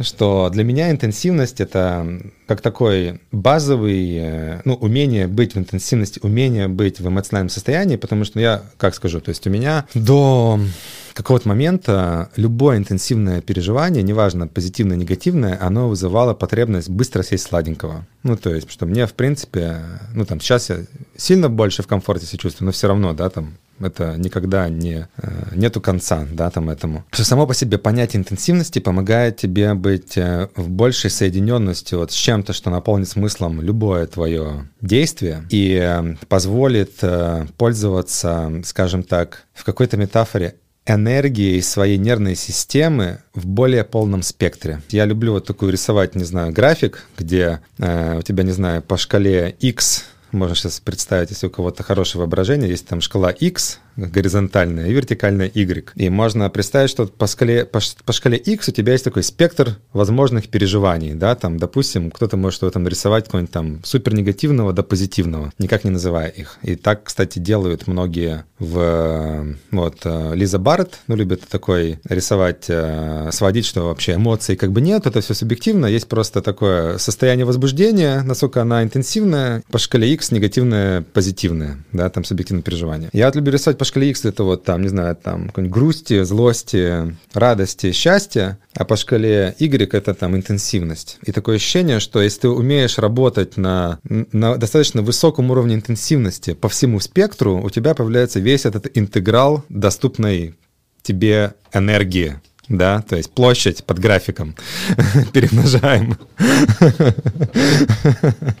[0.00, 6.68] что для меня интенсивность это как такой базовый, э, ну, умение быть в интенсивности, умение
[6.68, 10.60] быть в эмоциональном состоянии, потому что я, как скажу, то есть у меня до
[11.14, 18.06] какого-то момента любое интенсивное переживание, неважно, позитивное, негативное, оно вызывало потребность быстро сесть сладенького.
[18.24, 19.78] Ну, то есть, что мне, в принципе,
[20.12, 20.78] ну, там, сейчас я
[21.16, 25.54] сильно больше в комфорте себя чувствую, но все равно, да, там, это никогда не, э,
[25.54, 27.04] нету конца, да, там этому.
[27.10, 32.14] Что само по себе понятие интенсивности помогает тебе быть э, в большей соединенности вот с
[32.34, 37.00] чем-то, что наполнит смыслом любое твое действие и э, позволит
[37.56, 44.82] пользоваться, скажем так, в какой-то метафоре энергией своей нервной системы в более полном спектре.
[44.90, 48.96] Я люблю вот такую рисовать, не знаю, график, где э, у тебя, не знаю, по
[48.96, 54.88] шкале X можно сейчас представить, если у кого-то хорошее воображение, есть там шкала X, горизонтальная,
[54.88, 55.92] и вертикальная Y.
[55.94, 59.78] И можно представить, что по шкале, по, по шкале X у тебя есть такой спектр
[59.92, 65.52] возможных переживаний, да, там, допустим, кто-то может этом нарисовать какого-нибудь там супер негативного до позитивного,
[65.58, 66.58] никак не называя их.
[66.62, 69.54] И так, кстати, делают многие в...
[69.70, 74.80] Вот, э, Лиза Барретт, ну, любит такой рисовать, э, сводить, что вообще эмоций как бы
[74.80, 80.23] нет, это все субъективно, есть просто такое состояние возбуждения, насколько она интенсивная, по шкале X
[80.30, 83.10] негативное, позитивное, да, там субъективное переживание.
[83.12, 87.16] Я вот люблю рисовать по шкале X, это вот там, не знаю, там грусти, злости,
[87.32, 91.18] радости, счастья, а по шкале Y это там интенсивность.
[91.24, 96.68] И такое ощущение, что если ты умеешь работать на, на достаточно высоком уровне интенсивности по
[96.68, 100.56] всему спектру, у тебя появляется весь этот интеграл доступной
[101.02, 104.54] тебе энергии да, то есть площадь под графиком
[105.32, 106.16] перемножаем.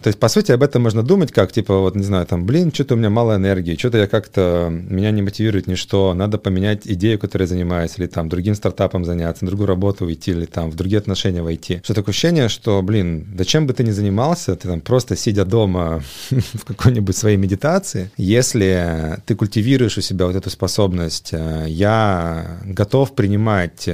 [0.02, 2.72] То есть, по сути, об этом можно думать как, типа, вот, не знаю, там, блин,
[2.72, 7.18] что-то у меня мало энергии, что-то я как-то, меня не мотивирует ничто, надо поменять идею,
[7.18, 10.76] которой я занимаюсь, или там другим стартапом заняться, на другую работу уйти, или там в
[10.76, 11.80] другие отношения войти.
[11.82, 15.44] Что такое ощущение, что, блин, да чем бы ты ни занимался, ты там просто сидя
[15.44, 22.60] дома в какой-нибудь своей медитации, если ты культивируешь у себя вот эту способность, э, я
[22.64, 23.88] готов принимать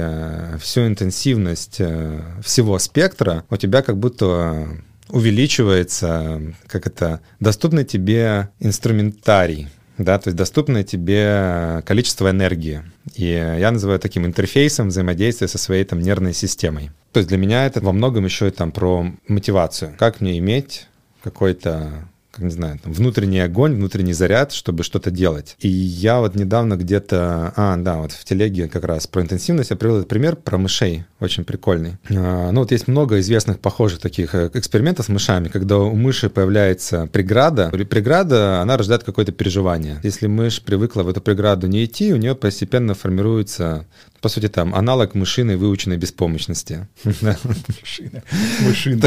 [0.59, 4.67] всю интенсивность э, всего спектра, у тебя как будто
[5.09, 12.83] увеличивается, как это, доступный тебе инструментарий, да, то есть доступное тебе количество энергии.
[13.15, 16.91] И я называю таким интерфейсом взаимодействия со своей там нервной системой.
[17.11, 19.95] То есть для меня это во многом еще и там про мотивацию.
[19.97, 20.87] Как мне иметь
[21.23, 25.57] какой-то как не знаю, там, внутренний огонь, внутренний заряд, чтобы что-то делать.
[25.59, 29.75] И я вот недавно где-то, а, да, вот в телеге как раз про интенсивность я
[29.75, 31.97] привел этот пример про мышей, очень прикольный.
[32.09, 36.29] А, ну вот есть много известных похожих таких э, экспериментов с мышами, когда у мыши
[36.29, 39.99] появляется преграда, преграда, она рождает какое-то переживание.
[40.03, 43.85] Если мышь привыкла в эту преграду не идти, у нее постепенно формируется
[44.21, 46.87] по сути, там аналог мышиной выученной беспомощности.
[47.03, 49.01] Выученной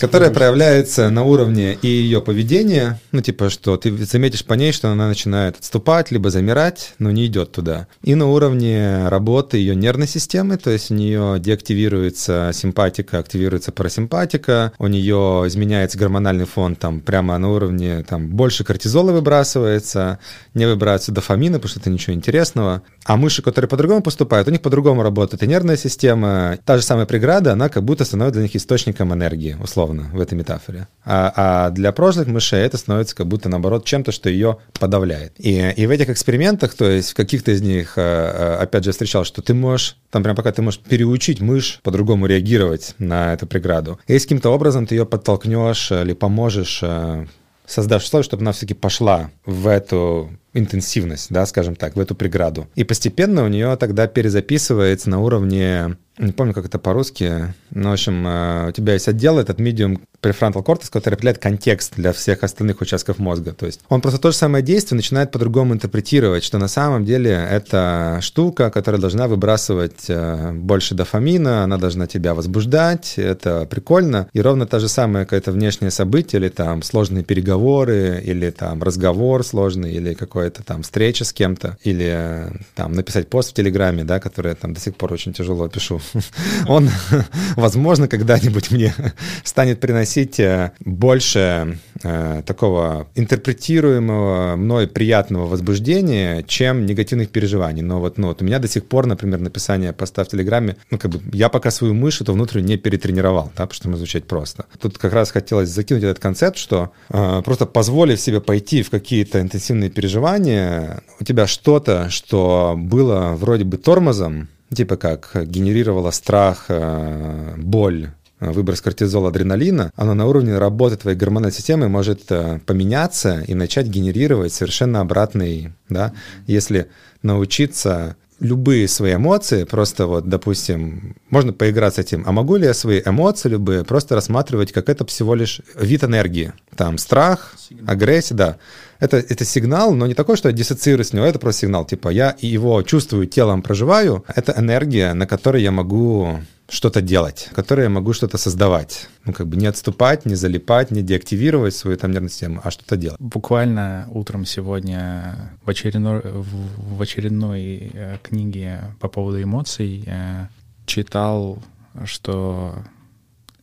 [0.00, 4.90] Которая проявляется на уровне и ее поведения, ну, типа, что ты заметишь по ней, что
[4.90, 7.86] она начинает отступать, либо замирать, но не идет туда.
[8.02, 14.72] И на уровне работы ее нервной системы, то есть у нее деактивируется симпатика, активируется парасимпатика,
[14.78, 20.18] у нее изменяется гормональный фон там прямо на уровне, там больше кортизола выбрасывается,
[20.54, 22.82] не выбирается дофамина, потому что это ничего интересного.
[23.04, 26.58] А мыши, которые по-другому поступают, у них по-другому работает и нервная система.
[26.64, 30.34] Та же самая преграда, она как будто становится для них источником энергии, условно, в этой
[30.38, 30.88] метафоре.
[31.04, 35.34] А, а для прошлых мышей это становится как будто, наоборот, чем-то, что ее подавляет.
[35.36, 38.92] И, и в этих экспериментах, то есть в каких-то из них, э, э, опять же,
[38.92, 43.46] встречал, что ты можешь, там прям пока ты можешь переучить мышь по-другому реагировать на эту
[43.46, 44.00] преграду.
[44.06, 47.26] И каким-то образом ты ее подтолкнешь или поможешь э,
[47.66, 52.68] создашь условия, чтобы она все-таки пошла в эту интенсивность, да, скажем так, в эту преграду.
[52.74, 57.54] И постепенно у нее тогда перезаписывается на уровне не помню, как это по-русски.
[57.70, 61.94] Ну, в общем, э, у тебя есть отдел, этот medium prefrontal cortex, который определяет контекст
[61.96, 63.52] для всех остальных участков мозга.
[63.52, 67.30] То есть он просто то же самое действие начинает по-другому интерпретировать, что на самом деле
[67.30, 74.28] это штука, которая должна выбрасывать э, больше дофамина, она должна тебя возбуждать, это прикольно.
[74.32, 79.44] И ровно та же самая какое-то внешнее событие, или там сложные переговоры, или там разговор
[79.44, 84.18] сложный, или какая-то там встреча с кем-то, или э, там написать пост в Телеграме, да,
[84.18, 86.00] который я там до сих пор очень тяжело пишу
[86.68, 86.90] он,
[87.56, 88.94] возможно, когда-нибудь мне
[89.44, 97.82] станет приносить э, больше э, такого интерпретируемого мной приятного возбуждения, чем негативных переживаний.
[97.82, 100.98] Но вот, ну, вот у меня до сих пор, например, написание поста в Телеграме, ну,
[100.98, 104.24] как бы я пока свою мышь эту внутреннюю не перетренировал, да, потому что мы звучать
[104.26, 104.66] просто.
[104.80, 109.40] Тут как раз хотелось закинуть этот концепт, что э, просто позволив себе пойти в какие-то
[109.40, 117.54] интенсивные переживания, у тебя что-то, что было вроде бы тормозом, типа как генерировала страх, э,
[117.56, 118.10] боль,
[118.40, 123.54] э, выброс кортизола, адреналина, оно на уровне работы твоей гормональной системы может э, поменяться и
[123.54, 126.12] начать генерировать совершенно обратный, да,
[126.46, 126.88] если
[127.22, 132.74] научиться любые свои эмоции, просто вот, допустим, можно поиграть с этим, а могу ли я
[132.74, 136.52] свои эмоции любые просто рассматривать как это всего лишь вид энергии?
[136.76, 137.54] Там страх,
[137.86, 138.56] агрессия, да.
[138.98, 142.08] Это, это сигнал, но не такой, что я диссоциирую с него, это просто сигнал, типа
[142.08, 147.88] я его чувствую, телом проживаю, это энергия, на которой я могу что-то делать, которой я
[147.90, 149.08] могу что-то создавать.
[149.24, 152.96] Ну, как бы не отступать, не залипать, не деактивировать свою там нервную систему, а что-то
[152.96, 153.20] делать.
[153.20, 160.48] Буквально утром сегодня в очередной, в очередной э, книге по поводу эмоций э,
[160.86, 161.62] читал,
[162.04, 162.74] что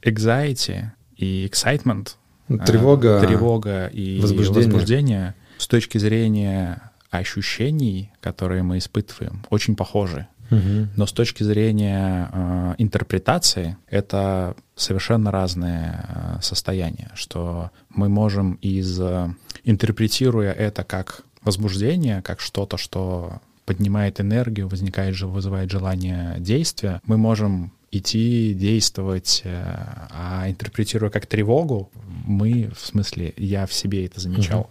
[0.02, 0.86] anxiety
[1.18, 2.16] и excitement—
[2.66, 4.66] Тревога, тревога и возбуждение.
[4.66, 10.28] возбуждение с точки зрения ощущений, которые мы испытываем, очень похожи.
[10.54, 10.88] Угу.
[10.96, 19.00] Но с точки зрения э, интерпретации это совершенно разные э, состояния, что мы можем из
[19.00, 19.30] э,
[19.64, 27.72] интерпретируя это как возбуждение, как что-то, что поднимает энергию, возникает, вызывает желание действия, мы можем
[27.92, 29.64] идти, действовать, э,
[30.10, 31.92] а интерпретируя как тревогу,
[32.26, 34.70] мы, в смысле, я в себе это замечал, угу.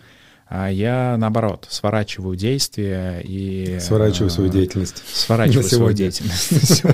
[0.55, 3.79] А я, наоборот, сворачиваю действия и...
[3.81, 5.03] Сворачиваю свою э, деятельность.
[5.11, 6.83] Сворачиваю свою деятельность.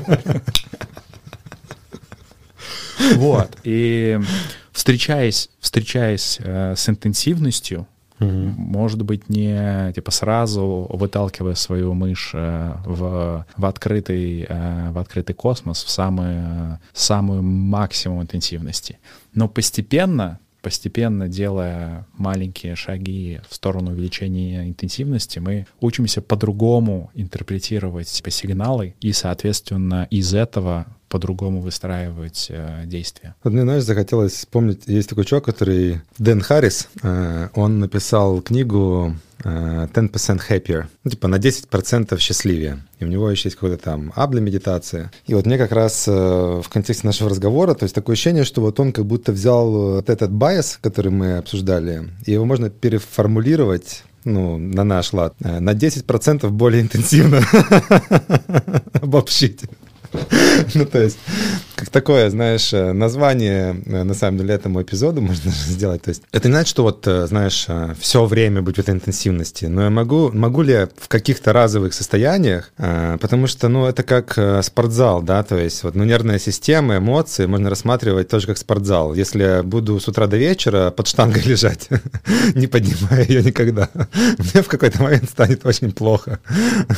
[3.15, 3.57] Вот.
[3.65, 4.21] И
[4.71, 7.87] встречаясь, встречаясь э, с интенсивностью,
[8.21, 8.27] Угу.
[8.29, 15.85] Может быть, не типа сразу выталкивая свою мышь э, в, в, открытый, в открытый космос,
[15.85, 18.99] в самую, самую максимум интенсивности.
[19.35, 28.95] Но постепенно постепенно делая маленькие шаги в сторону увеличения интенсивности, мы учимся по-другому интерпретировать сигналы
[29.01, 33.35] и, соответственно, из этого по-другому выстраивать э, действия.
[33.43, 39.15] Вот мне, знаешь, захотелось вспомнить, есть такой чувак, который, Дэн Харрис, э, он написал книгу
[39.45, 42.83] 10% э, happier, ну, типа на 10% счастливее.
[42.99, 45.11] И у него еще есть какой-то там app для медитации.
[45.27, 48.61] И вот мне как раз э, в контексте нашего разговора, то есть такое ощущение, что
[48.61, 54.05] вот он как будто взял вот этот bias, который мы обсуждали, и его можно переформулировать
[54.25, 57.43] ну, на наш лад, э, на 10% более интенсивно
[58.95, 59.63] обобщить.
[60.75, 61.19] Ну, то есть,
[61.79, 66.03] как такое, знаешь, э, название, э, на самом деле, этому эпизоду можно сделать.
[66.03, 67.67] То есть, это не значит, что вот, э, знаешь,
[67.99, 71.95] все время быть в этой интенсивности, но я могу, могу ли я в каких-то разовых
[71.95, 77.47] состояниях, потому что, ну, это как спортзал, да, то есть, вот, ну, нервная система, эмоции
[77.47, 79.15] можно рассматривать тоже как спортзал.
[79.15, 81.89] Если я буду с утра до вечера под штангой лежать,
[82.55, 86.41] не поднимая ее никогда, мне в какой-то момент станет очень плохо.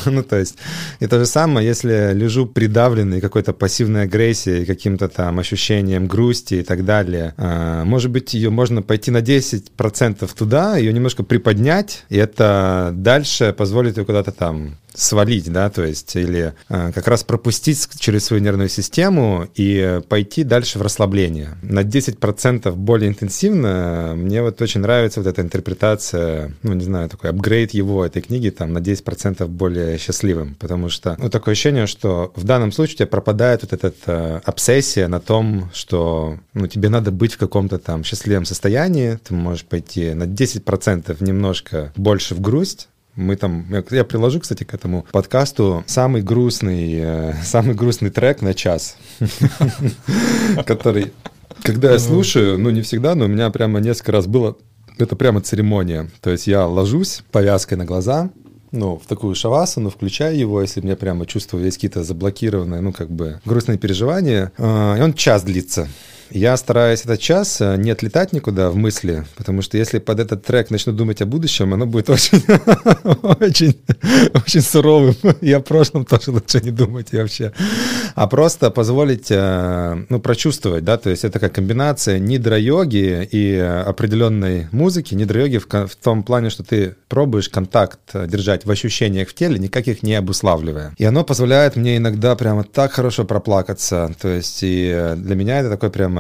[0.07, 0.57] Ну, то есть,
[1.01, 6.55] и то же самое, если лежу придавлен подавленной какой-то пассивной агрессией, каким-то там ощущением грусти
[6.55, 7.35] и так далее.
[7.37, 13.53] А, может быть, ее можно пойти на 10% туда, ее немножко приподнять, и это дальше
[13.57, 18.43] позволит ее куда-то там свалить, да, то есть или э, как раз пропустить через свою
[18.43, 21.57] нервную систему и пойти дальше в расслабление.
[21.63, 27.31] На 10% более интенсивно мне вот очень нравится вот эта интерпретация, ну, не знаю, такой
[27.31, 32.33] апгрейд его, этой книги, там, на 10% более счастливым, потому что, ну, такое ощущение, что
[32.35, 36.91] в данном случае у тебя пропадает вот эта э, обсессия на том, что, ну, тебе
[36.91, 42.43] надо быть в каком-то там счастливом состоянии, ты можешь пойти на 10% немножко больше в
[42.43, 48.43] грусть, мы там, я, приложу, кстати, к этому подкасту самый грустный, э, самый грустный трек
[48.43, 48.99] на час,
[50.67, 51.15] который,
[51.63, 54.59] когда я слушаю, ну не всегда, но у меня прямо несколько раз было,
[54.99, 56.11] это прямо церемония.
[56.21, 58.29] То есть я ложусь повязкой на глаза,
[58.73, 63.11] ну, в такую шавасану, включаю его, если мне прямо чувствую есть какие-то заблокированные, ну, как
[63.11, 65.89] бы грустные переживания, э, и он час длится.
[66.31, 70.45] Я стараюсь этот час э, не отлетать никуда в мысли, потому что если под этот
[70.45, 72.43] трек начну думать о будущем, оно будет очень,
[73.23, 73.81] очень,
[74.33, 75.17] очень суровым.
[75.41, 77.53] И о прошлом тоже лучше не думать вообще.
[78.15, 84.69] А просто позволить, э, ну, прочувствовать, да, то есть это как комбинация нидра-йоги и определенной
[84.71, 85.15] музыки.
[85.15, 90.05] Нидра-йоги в, том плане, что ты пробуешь контакт держать в ощущениях в теле, никак их
[90.05, 90.95] не обуславливая.
[90.97, 94.15] И оно позволяет мне иногда прямо так хорошо проплакаться.
[94.21, 96.20] То есть и для меня это такой прямо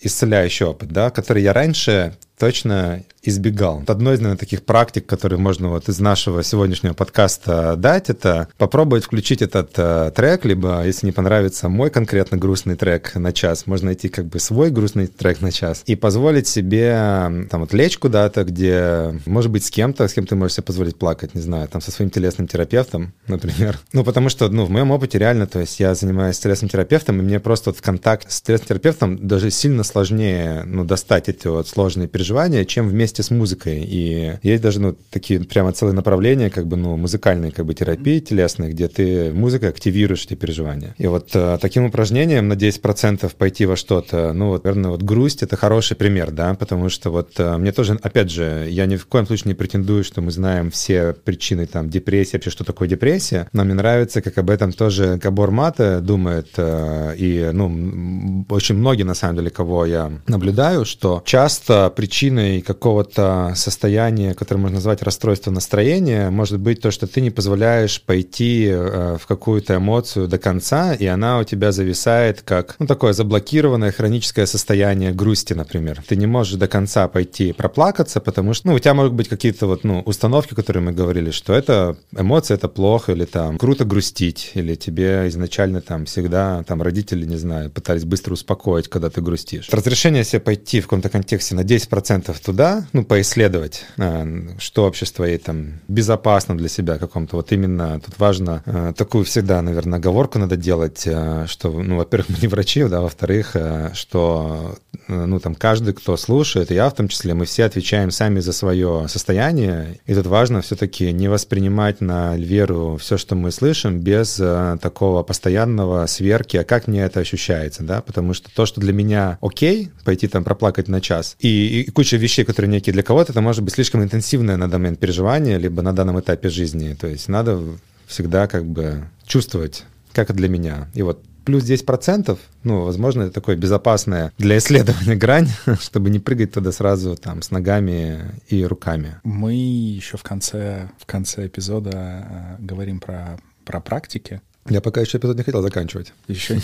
[0.00, 3.82] исцеляющий опыт, да, который я раньше точно избегал.
[3.86, 9.04] Одной из, наверное, таких практик, которые можно вот из нашего сегодняшнего подкаста дать, это попробовать
[9.04, 13.86] включить этот э, трек, либо, если не понравится мой конкретно грустный трек на час, можно
[13.86, 18.44] найти как бы свой грустный трек на час и позволить себе там вот лечь куда-то,
[18.44, 21.80] где, может быть, с кем-то, с кем ты можешь себе позволить плакать, не знаю, там
[21.80, 23.78] со своим телесным терапевтом, например.
[23.92, 27.22] Ну, потому что, ну, в моем опыте реально, то есть я занимаюсь телесным терапевтом, и
[27.22, 31.68] мне просто вот в контакт с телесным терапевтом даже сильно сложнее, ну, достать эти вот
[31.68, 32.25] сложные переживания,
[32.64, 33.82] чем вместе с музыкой.
[33.82, 38.20] И есть даже, ну, такие прямо целые направления, как бы, ну, музыкальные, как бы, терапии
[38.20, 40.94] телесной, где ты музыкой активируешь эти переживания.
[40.98, 45.42] И вот э, таким упражнением на 10% пойти во что-то, ну, вот, наверное, вот грусть—
[45.44, 49.06] это хороший пример, да, потому что вот э, мне тоже, опять же, я ни в
[49.06, 53.48] коем случае не претендую, что мы знаем все причины, там, депрессии, вообще, что такое депрессия,
[53.52, 59.04] но мне нравится, как об этом тоже Габор Мата думает, э, и, ну, очень многие,
[59.04, 65.02] на самом деле, кого я наблюдаю, что часто причина причиной какого-то состояния, которое можно назвать
[65.02, 70.38] расстройство настроения, может быть то, что ты не позволяешь пойти э, в какую-то эмоцию до
[70.38, 76.02] конца, и она у тебя зависает как, ну, такое заблокированное хроническое состояние грусти, например.
[76.08, 79.66] Ты не можешь до конца пойти проплакаться, потому что, ну, у тебя могут быть какие-то
[79.66, 84.52] вот, ну, установки, которые мы говорили, что это эмоция, это плохо, или там круто грустить,
[84.54, 89.68] или тебе изначально там всегда там родители, не знаю, пытались быстро успокоить, когда ты грустишь.
[89.70, 92.05] Разрешение себе пойти в каком-то контексте на 10%
[92.44, 94.26] туда, ну, поисследовать, а,
[94.58, 97.36] что вообще с твоей там безопасно для себя каком-то.
[97.36, 102.28] Вот именно тут важно а, такую всегда, наверное, оговорку надо делать, а, что, ну, во-первых,
[102.30, 103.56] мы не врачи, да, во-вторых,
[103.94, 104.76] что,
[105.08, 108.52] ну, там, каждый, кто слушает, и я в том числе, мы все отвечаем сами за
[108.52, 114.40] свое состояние, и тут важно все-таки не воспринимать на веру все, что мы слышим, без
[114.80, 119.38] такого постоянного сверки, а как мне это ощущается, да, потому что то, что для меня
[119.40, 123.40] окей, пойти там проплакать на час, и, и куча вещей, которые некие для кого-то, это
[123.40, 127.26] может быть слишком интенсивное на данный момент переживание, либо на данном этапе жизни, то есть
[127.26, 127.58] надо
[128.06, 130.88] всегда как бы чувствовать, как это для меня.
[130.92, 135.48] И вот плюс 10%, ну, возможно, это такое безопасная для исследования грань,
[135.80, 139.16] чтобы не прыгать туда сразу там с ногами и руками.
[139.24, 145.18] Мы еще в конце, в конце эпизода э, говорим про, про практики, я пока еще
[145.18, 146.12] эпизод не хотел заканчивать.
[146.28, 146.54] Еще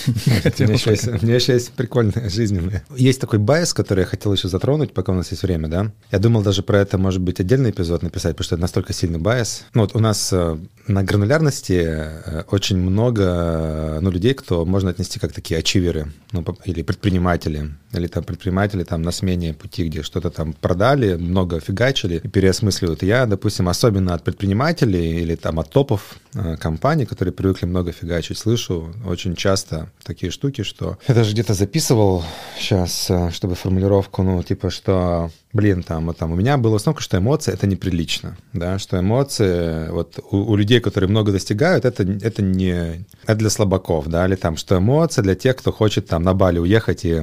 [1.20, 2.84] У меня еще есть прикольная жизненная.
[2.96, 5.92] Есть такой bias, который я хотел еще затронуть, пока у нас есть время, да.
[6.11, 9.18] Я думал даже про это, может быть, отдельный эпизод написать, потому что это настолько сильный
[9.18, 9.64] bias.
[9.74, 15.18] Ну вот у нас э, на гранулярности э, очень много ну, людей, кто можно отнести
[15.18, 20.30] как такие ачиверы, ну, или предприниматели, или там предприниматели там на смене пути, где что-то
[20.30, 23.03] там продали, много фигачили и переосмысливают.
[23.03, 28.38] Я, допустим, особенно от предпринимателей или там от топов э, компаний, которые привыкли много фигачить.
[28.38, 32.24] Слышу очень часто такие штуки, что я даже где-то записывал
[32.59, 37.03] сейчас, э, чтобы формулировку, ну, типа, что, блин, там, вот, там у меня была установка,
[37.03, 42.03] что эмоции— это неприлично, да, что эмоции, вот у, у людей, которые много достигают, это,
[42.03, 43.05] это не...
[43.24, 46.59] Это для слабаков, да, или там, что эмоции для тех, кто хочет там на Бали
[46.59, 47.22] уехать и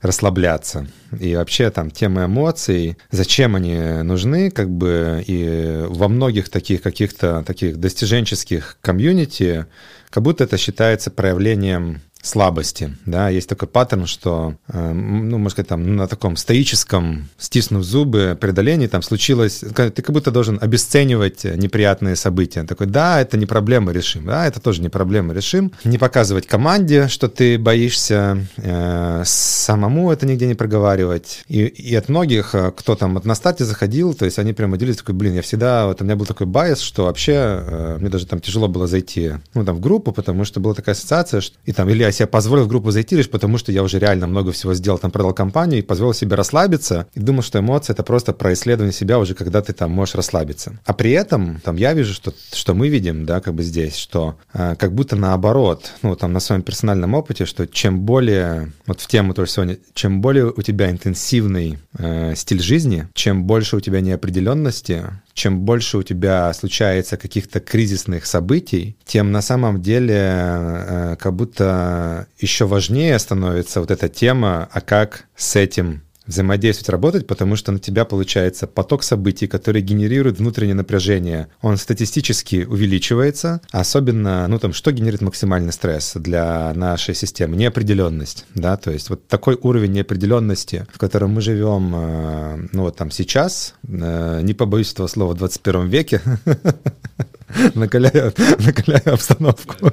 [0.00, 0.86] расслабляться.
[1.18, 7.42] И вообще там тема эмоций, зачем они нужны, как бы и во многих таких каких-то
[7.46, 9.66] таких достиженческих community,
[10.10, 15.68] как будто это считается проявлением слабости, да, есть такой паттерн, что, э, ну, можно сказать,
[15.68, 22.14] там, на таком стоическом, стиснув зубы, преодолении там случилось, ты как будто должен обесценивать неприятные
[22.14, 22.62] события.
[22.62, 25.72] Такой, да, это не проблема, решим, да, это тоже не проблема, решим.
[25.82, 31.42] Не показывать команде, что ты боишься, э, самому это нигде не проговаривать.
[31.48, 34.76] И, и от многих, э, кто там вот на старте заходил, то есть они прямо
[34.76, 38.10] делились, такой, блин, я всегда, вот у меня был такой bias, что вообще э, мне
[38.10, 41.56] даже там тяжело было зайти, ну, там, в группу, потому что была такая ассоциация, что,
[41.64, 44.26] и там, или я себе позволил в группу зайти лишь потому, что я уже реально
[44.26, 47.06] много всего сделал, там продал компанию и позволил себе расслабиться.
[47.14, 50.78] И думал, что эмоции— это просто про исследование себя уже, когда ты там можешь расслабиться.
[50.84, 54.36] А при этом там я вижу, что, что мы видим, да, как бы здесь, что
[54.52, 59.06] э, как будто наоборот, ну, там на своем персональном опыте, что чем более, вот в
[59.06, 64.00] тему тоже сегодня, чем более у тебя интенсивный э, стиль жизни, чем больше у тебя
[64.00, 65.04] неопределенности,
[65.34, 72.26] чем больше у тебя случается каких-то кризисных событий, тем на самом деле э, как будто
[72.38, 77.78] еще важнее становится вот эта тема, а как с этим взаимодействовать, работать, потому что на
[77.78, 81.48] тебя получается поток событий, который генерирует внутреннее напряжение.
[81.60, 87.56] Он статистически увеличивается, особенно, ну там, что генерирует максимальный стресс для нашей системы?
[87.56, 92.96] Неопределенность, да, то есть вот такой уровень неопределенности, в котором мы живем, э, ну вот
[92.96, 96.20] там сейчас, э, не побоюсь этого слова, в 21 веке,
[97.74, 99.92] накаляю, накаляю обстановку.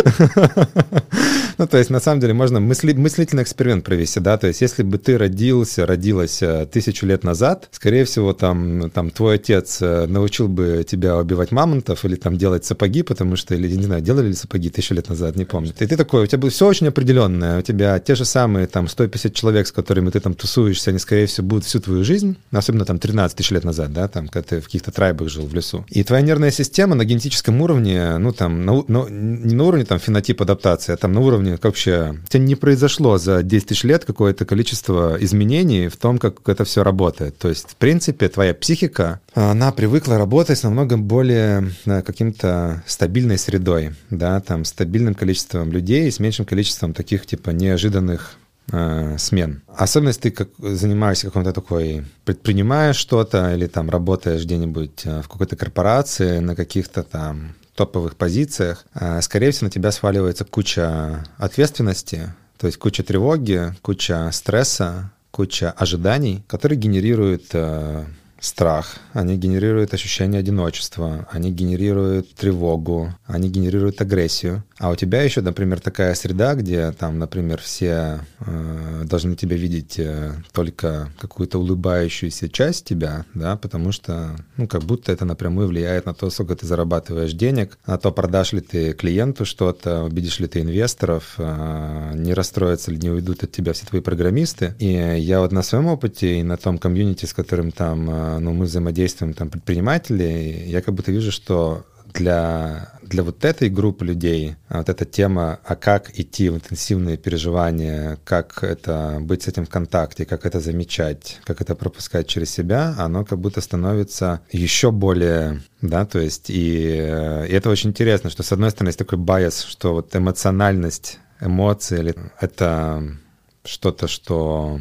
[1.58, 4.82] Ну, то есть, на самом деле, можно мысли, мыслительный эксперимент провести, да, то есть, если
[4.82, 10.06] бы ты родился, родилась э, тысячу лет назад, скорее всего, там, там твой отец э,
[10.06, 14.28] научил бы тебя убивать мамонтов или там делать сапоги, потому что, или, не знаю, делали
[14.28, 15.74] ли сапоги тысячу лет назад, не помню.
[15.78, 18.88] И ты такой, у тебя будет все очень определенное, у тебя те же самые там
[18.88, 22.86] 150 человек, с которыми ты там тусуешься, они, скорее всего, будут всю твою жизнь, особенно
[22.86, 25.84] там 13 тысяч лет назад, да, там, когда ты в каких-то трайбах жил в лесу.
[25.90, 29.98] И твоя нервная система на генетическом уровне, ну, там, на, на, не на уровне там
[29.98, 32.14] фенотип адаптации, а там на уровне как вообще...
[32.24, 36.64] У тебя не произошло за 10 тысяч лет какое-то количество изменений в том, как это
[36.64, 37.38] все работает.
[37.38, 43.92] То есть, в принципе, твоя психика, она привыкла работать с намного более каким-то стабильной средой,
[44.10, 48.36] да, там, стабильным количеством людей, с меньшим количеством таких, типа, неожиданных
[48.72, 49.62] э, смен.
[49.68, 55.28] Особенно если ты как, занимаешься какой-то такой, предпринимаешь что-то или там работаешь где-нибудь э, в
[55.28, 62.32] какой-то корпорации на каких-то там топовых позициях, э, скорее всего, на тебя сваливается куча ответственности,
[62.58, 68.04] то есть куча тревоги, куча стресса, куча ожиданий, которые генерируют э,
[68.40, 74.64] страх, они генерируют ощущение одиночества, они генерируют тревогу, они генерируют агрессию.
[74.78, 79.98] А у тебя еще, например, такая среда, где там, например, все э, должны тебя видеть
[79.98, 86.06] э, только какую-то улыбающуюся часть тебя, да, потому что, ну, как будто это напрямую влияет
[86.06, 90.46] на то, сколько ты зарабатываешь денег, на то, продашь ли ты клиенту что-то, убедишь ли
[90.46, 94.74] ты инвесторов, э, не расстроятся ли, не уйдут от тебя все твои программисты.
[94.78, 98.52] И я вот на своем опыте и на том комьюнити, с которым там э, ну,
[98.52, 104.56] мы взаимодействуем, там, предприниматели, я как будто вижу, что для, для вот этой группы людей
[104.68, 109.66] а вот эта тема, а как идти в интенсивные переживания, как это быть с этим
[109.66, 114.90] в контакте, как это замечать, как это пропускать через себя, оно как будто становится еще
[114.90, 119.18] более, да, то есть и, и это очень интересно, что с одной стороны есть такой
[119.18, 123.16] байс, что вот эмоциональность, эмоции, это
[123.64, 124.80] что-то, что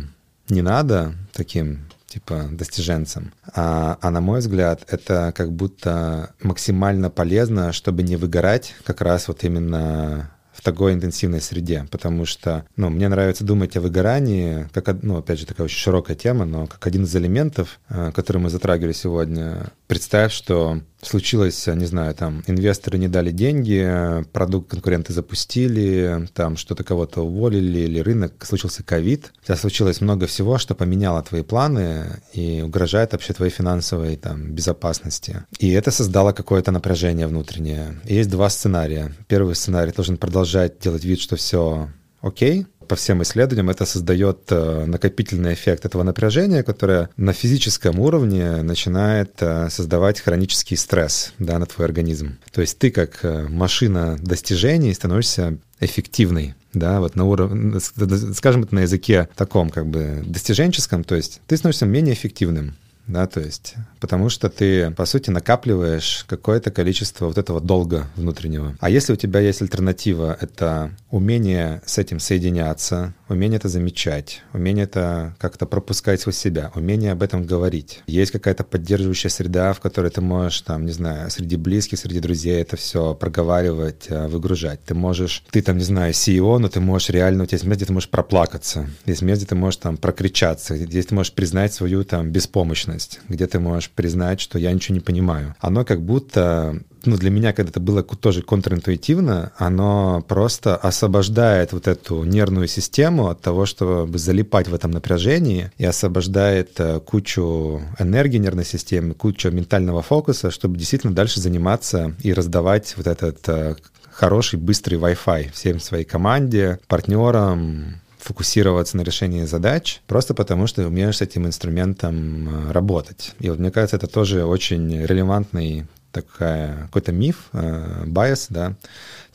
[0.50, 3.32] не надо таким типа достиженцам.
[3.54, 9.28] А, а на мой взгляд, это как будто максимально полезно, чтобы не выгорать как раз
[9.28, 15.04] вот именно в такой интенсивной среде, потому что, ну, мне нравится думать о выгорании, как,
[15.04, 18.50] ну, опять же, такая очень широкая тема, но как один из элементов, э, который мы
[18.50, 19.72] затрагивали сегодня.
[19.88, 26.84] Представь, что случилось, не знаю, там, инвесторы не дали деньги, продукт конкуренты запустили, там что-то
[26.84, 29.32] кого-то уволили, или рынок, случился ковид.
[29.42, 34.52] У тебя случилось много всего, что поменяло твои планы и угрожает вообще твоей финансовой там,
[34.52, 35.44] безопасности.
[35.60, 38.00] И это создало какое-то напряжение внутреннее.
[38.06, 39.14] И есть два сценария.
[39.28, 41.90] Первый сценарий должен продолжать делать вид, что все
[42.22, 48.64] окей, по всем исследованиям это создает э, накопительный эффект этого напряжения, которое на физическом уровне
[48.64, 52.38] начинает э, создавать хронический стресс да, на твой организм.
[52.52, 58.76] То есть ты как э, машина достижений становишься эффективной, да, вот на уровне, скажем это
[58.76, 62.76] на языке таком как бы достиженческом, то есть ты становишься менее эффективным
[63.10, 68.78] да, то есть, потому что ты, по сути, накапливаешь какое-то количество вот этого долга внутреннего.
[68.80, 74.86] А если у тебя есть альтернатива, это умение с этим соединяться, умение это замечать, умение
[74.86, 78.02] это как-то пропускать сквозь себя, умение об этом говорить.
[78.08, 82.62] Есть какая-то поддерживающая среда, в которой ты можешь, там, не знаю, среди близких, среди друзей
[82.62, 84.84] это все проговаривать, э, выгружать.
[84.84, 87.80] Ты можешь, ты там, не знаю, CEO, но ты можешь реально, у тебя есть место,
[87.80, 91.74] где ты можешь проплакаться, есть место, где ты можешь там прокричаться, здесь ты можешь признать
[91.74, 95.56] свою там беспомощность где ты можешь признать, что я ничего не понимаю.
[95.60, 101.88] Оно как будто ну, для меня, когда это было тоже контринтуитивно, оно просто освобождает вот
[101.88, 108.38] эту нервную систему от того, чтобы залипать в этом напряжении, и освобождает э, кучу энергии
[108.38, 113.76] нервной системы, кучу ментального фокуса, чтобы действительно дальше заниматься и раздавать вот этот э,
[114.12, 121.18] хороший, быстрый Wi-Fi всем своей команде, партнерам, фокусироваться на решении задач, просто потому что умеешь
[121.18, 123.34] с этим инструментом э, работать.
[123.40, 128.76] И вот мне кажется, это тоже очень релевантный такая, какой-то миф, э, байс, да,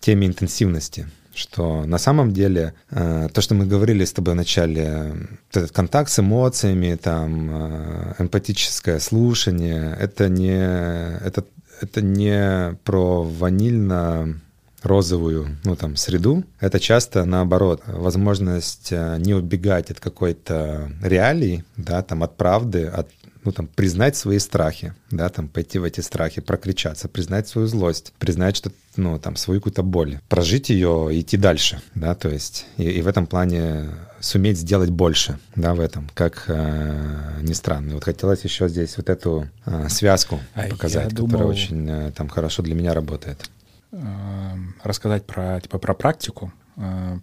[0.01, 5.15] теме интенсивности что на самом деле э, то, что мы говорили с тобой в начале,
[5.51, 11.45] этот контакт с эмоциями, там, э, эмпатическое слушание, это не, это,
[11.81, 14.41] это не про ванильно
[14.83, 22.03] розовую, ну там, среду, это часто наоборот, возможность э, не убегать от какой-то реалии, да,
[22.03, 23.09] там, от правды, от
[23.45, 28.13] ну, там, признать свои страхи, да, там, пойти в эти страхи, прокричаться, признать свою злость,
[28.19, 32.67] признать, что, ну, там, свою какую-то боль, прожить ее и идти дальше, да, то есть,
[32.77, 33.91] и, и в этом плане
[34.21, 37.91] суметь сделать больше, да, в этом, как э, ни странно.
[37.91, 41.49] И вот хотелось еще здесь вот эту э, связку а показать, которая думал...
[41.49, 43.51] очень э, там хорошо для меня работает.
[43.93, 47.19] Эм, рассказать про, типа, про практику, э,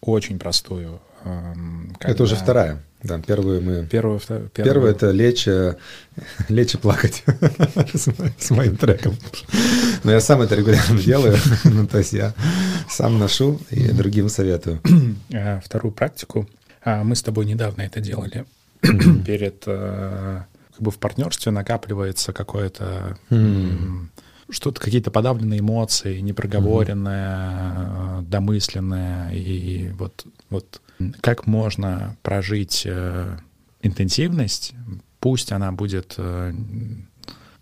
[0.00, 1.00] очень простую.
[1.24, 2.14] Эм, когда...
[2.14, 2.82] Это уже вторая.
[3.02, 3.86] Да, первую мы...
[3.86, 4.74] Первую, вторую, первую...
[4.74, 5.76] Первое— это лечь, э,
[6.48, 7.24] лечь и плакать
[8.38, 9.16] с моим треком.
[10.04, 11.36] Но я сам это регулярно делаю.
[11.64, 12.34] ну, то есть я
[12.88, 14.80] сам ношу и другим советую.
[15.30, 16.48] Э, вторую практику.
[16.84, 18.44] А, мы с тобой недавно это делали.
[18.80, 19.64] Перед...
[19.64, 23.18] Как бы в партнерстве накапливается какое-то
[24.52, 28.28] что-то, какие-то подавленные эмоции, непроговоренное, mm-hmm.
[28.28, 29.32] домысленное.
[29.32, 30.80] И вот, вот
[31.20, 33.38] как можно прожить э,
[33.82, 34.74] интенсивность,
[35.20, 36.52] пусть она будет э,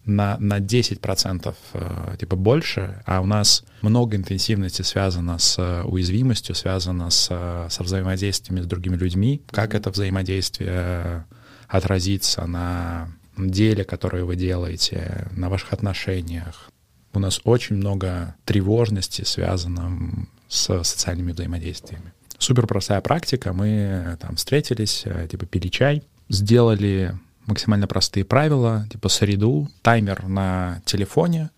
[0.04, 7.10] на, на 10% э, типа больше, а у нас много интенсивности связано с уязвимостью, связано
[7.10, 7.26] с,
[7.70, 9.42] со взаимодействиями с другими людьми.
[9.50, 11.26] Как это взаимодействие
[11.68, 16.70] отразится на деле, которое вы делаете, на ваших отношениях,
[17.12, 22.12] у нас очень много тревожности, связано с социальными взаимодействиями.
[22.40, 23.52] Супер простая практика.
[23.52, 27.14] Мы там встретились, э, типа пили чай, сделали
[27.44, 31.50] максимально простые правила, типа среду, таймер на телефоне,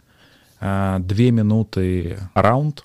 [0.60, 2.82] э, две минуты раунд,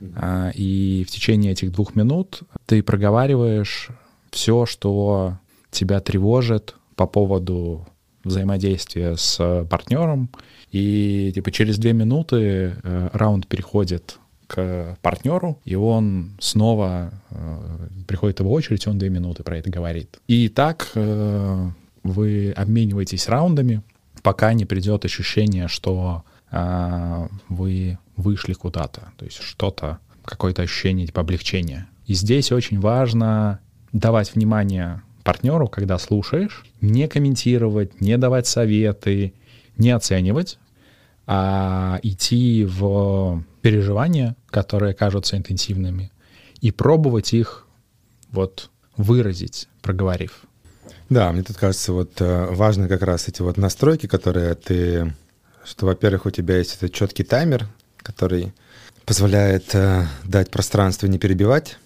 [0.00, 3.88] э, и в течение этих двух минут ты проговариваешь
[4.30, 5.36] все, что
[5.72, 7.88] тебя тревожит по поводу
[8.22, 10.30] взаимодействия с партнером,
[10.70, 14.19] и типа через две минуты э, раунд переходит
[14.50, 20.18] к партнеру, и он снова э, приходит его очередь, он две минуты про это говорит.
[20.26, 21.70] И так э,
[22.02, 23.82] вы обмениваетесь раундами,
[24.22, 31.20] пока не придет ощущение, что э, вы вышли куда-то, то есть что-то, какое-то ощущение типа
[31.20, 31.86] облегчения.
[32.06, 33.60] И здесь очень важно
[33.92, 39.32] давать внимание партнеру, когда слушаешь, не комментировать, не давать советы,
[39.76, 40.58] не оценивать,
[41.32, 46.10] а идти в переживания, которые кажутся интенсивными,
[46.60, 47.68] и пробовать их
[48.32, 50.42] вот выразить, проговорив.
[51.08, 55.14] Да, мне тут кажется, вот э, важно как раз эти вот настройки, которые ты,
[55.64, 57.68] что, во-первых, у тебя есть этот четкий таймер,
[57.98, 58.52] который
[59.04, 61.78] позволяет э, дать пространство не перебивать,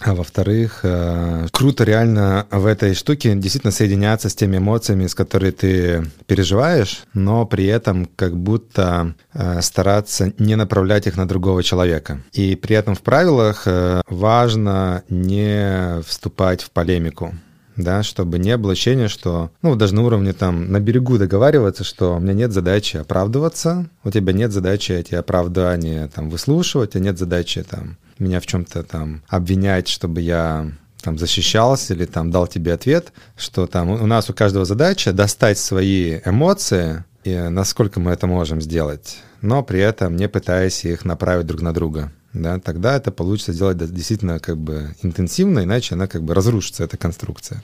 [0.00, 5.50] а во-вторых, э, круто реально в этой штуке действительно соединяться с теми эмоциями, с которыми
[5.50, 12.22] ты переживаешь, но при этом как будто э, стараться не направлять их на другого человека.
[12.32, 17.34] И при этом в правилах э, важно не вступать в полемику
[17.76, 22.16] да, чтобы не было ощущения, что, ну, даже на уровне там на берегу договариваться, что
[22.16, 27.18] у меня нет задачи оправдываться, у тебя нет задачи эти оправдания там выслушивать, а нет
[27.18, 30.70] задачи там меня в чем-то там обвинять, чтобы я
[31.02, 35.58] там защищался или там дал тебе ответ, что там у нас у каждого задача достать
[35.58, 41.46] свои эмоции и насколько мы это можем сделать, но при этом не пытаясь их направить
[41.46, 42.12] друг на друга.
[42.32, 46.96] Да, тогда это получится сделать действительно как бы интенсивно, иначе она как бы разрушится, эта
[46.96, 47.62] конструкция.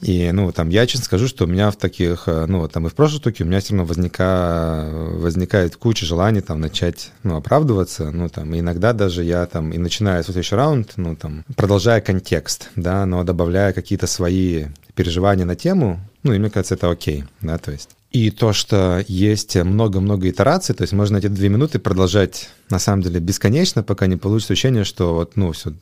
[0.00, 2.90] И, ну, там, я честно скажу, что у меня в таких, э, ну, там, и
[2.90, 8.10] в прошлой штуке у меня все равно возника, возникает куча желаний, там, начать, ну, оправдываться,
[8.10, 12.70] ну, там, и иногда даже я, там, и начинаю следующий раунд, ну, там, продолжая контекст,
[12.76, 17.58] да, но добавляя какие-то свои переживания на тему, ну, и мне кажется, это окей, да,
[17.58, 17.90] то есть.
[18.14, 23.02] И то, что есть много-много итераций, то есть можно эти две минуты продолжать на самом
[23.02, 25.72] деле бесконечно, пока не получится ощущение, что вот, ну, все,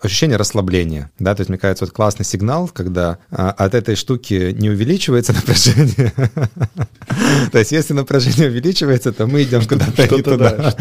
[0.00, 4.54] ощущение расслабления, да, то есть, мне кажется, вот классный сигнал, когда а, от этой штуки
[4.58, 6.12] не увеличивается напряжение,
[7.52, 10.74] то есть, если напряжение увеличивается, то мы идем куда-то не туда,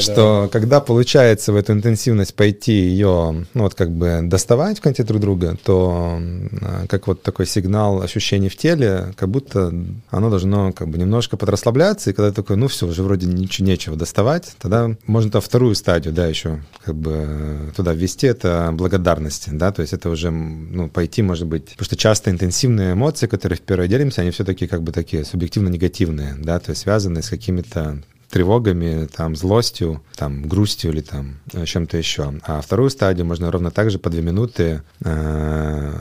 [0.00, 5.04] что когда получается в эту интенсивность пойти ее, ну, вот как бы доставать в конте
[5.04, 6.20] друг друга, то
[6.60, 9.72] а, как вот такой сигнал ощущений в теле, как будто
[10.10, 13.96] оно должно как бы немножко подрасслабляться, и когда такой, ну, все, уже вроде ничего нечего
[13.96, 19.72] доставать, тогда можно то вторую стадию, да, еще как бы туда ввести, это благодарность, да,
[19.72, 23.62] то есть это уже, ну, пойти, может быть, потому что часто интенсивные эмоции, которые в
[23.62, 28.02] первой делимся, они все-таки как бы такие субъективно негативные, да, то есть связаны с какими-то
[28.32, 32.32] тревогами, там, злостью, там, грустью или там чем-то еще.
[32.44, 34.82] А вторую стадию можно ровно так же по две минуты.
[35.04, 35.92] Э,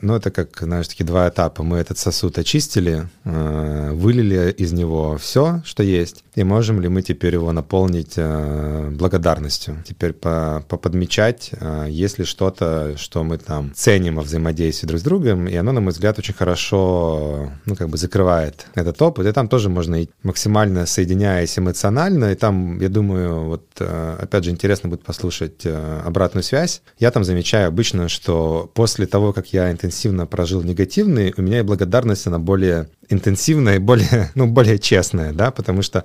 [0.00, 1.62] ну, это как, знаешь, такие два этапа.
[1.62, 7.02] Мы этот сосуд очистили, э, вылили из него все, что есть, и можем ли мы
[7.02, 9.76] теперь его наполнить э, благодарностью.
[9.86, 15.04] Теперь по, поподмечать, э, есть ли что-то, что мы там ценим во взаимодействии друг с
[15.04, 19.26] другом, и оно, на мой взгляд, очень хорошо, ну, как бы закрывает этот опыт.
[19.26, 24.44] И там тоже можно максимально соединяясь эмоционально эмоционально, и там, я думаю, вот э, опять
[24.44, 26.82] же интересно будет послушать э, обратную связь.
[26.98, 31.62] Я там замечаю обычно, что после того, как я интенсивно прожил негативный, у меня и
[31.62, 36.04] благодарность, она более интенсивная и более, ну, более честная, да, потому что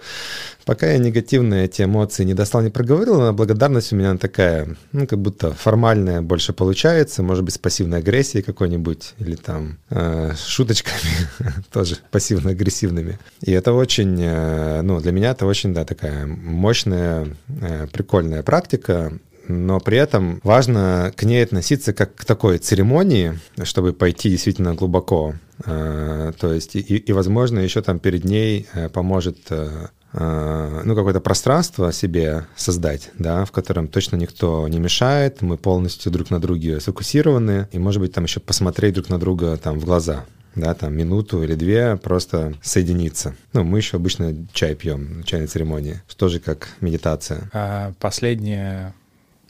[0.65, 5.07] пока я негативные эти эмоции не достал, не проговорил, но благодарность у меня такая, ну,
[5.07, 11.27] как будто формальная больше получается, может быть, с пассивной агрессией какой-нибудь, или там э, шуточками,
[11.71, 13.19] тоже пассивно-агрессивными.
[13.41, 17.27] И это очень, э, ну, для меня это очень, да, такая мощная,
[17.61, 19.13] э, прикольная практика,
[19.49, 25.33] но при этом важно к ней относиться как к такой церемонии, чтобы пойти действительно глубоко.
[25.65, 31.19] Э, то есть, и, и возможно, еще там перед ней э, поможет э, ну, какое-то
[31.19, 36.79] пространство себе создать, да, в котором точно никто не мешает, мы полностью друг на друге
[36.79, 40.97] сфокусированы, и, может быть, там еще посмотреть друг на друга там в глаза, да, там
[40.97, 43.35] минуту или две просто соединиться.
[43.53, 47.47] Ну, мы еще обычно чай пьем, чайной церемонии, что же как медитация.
[47.53, 48.95] А последняя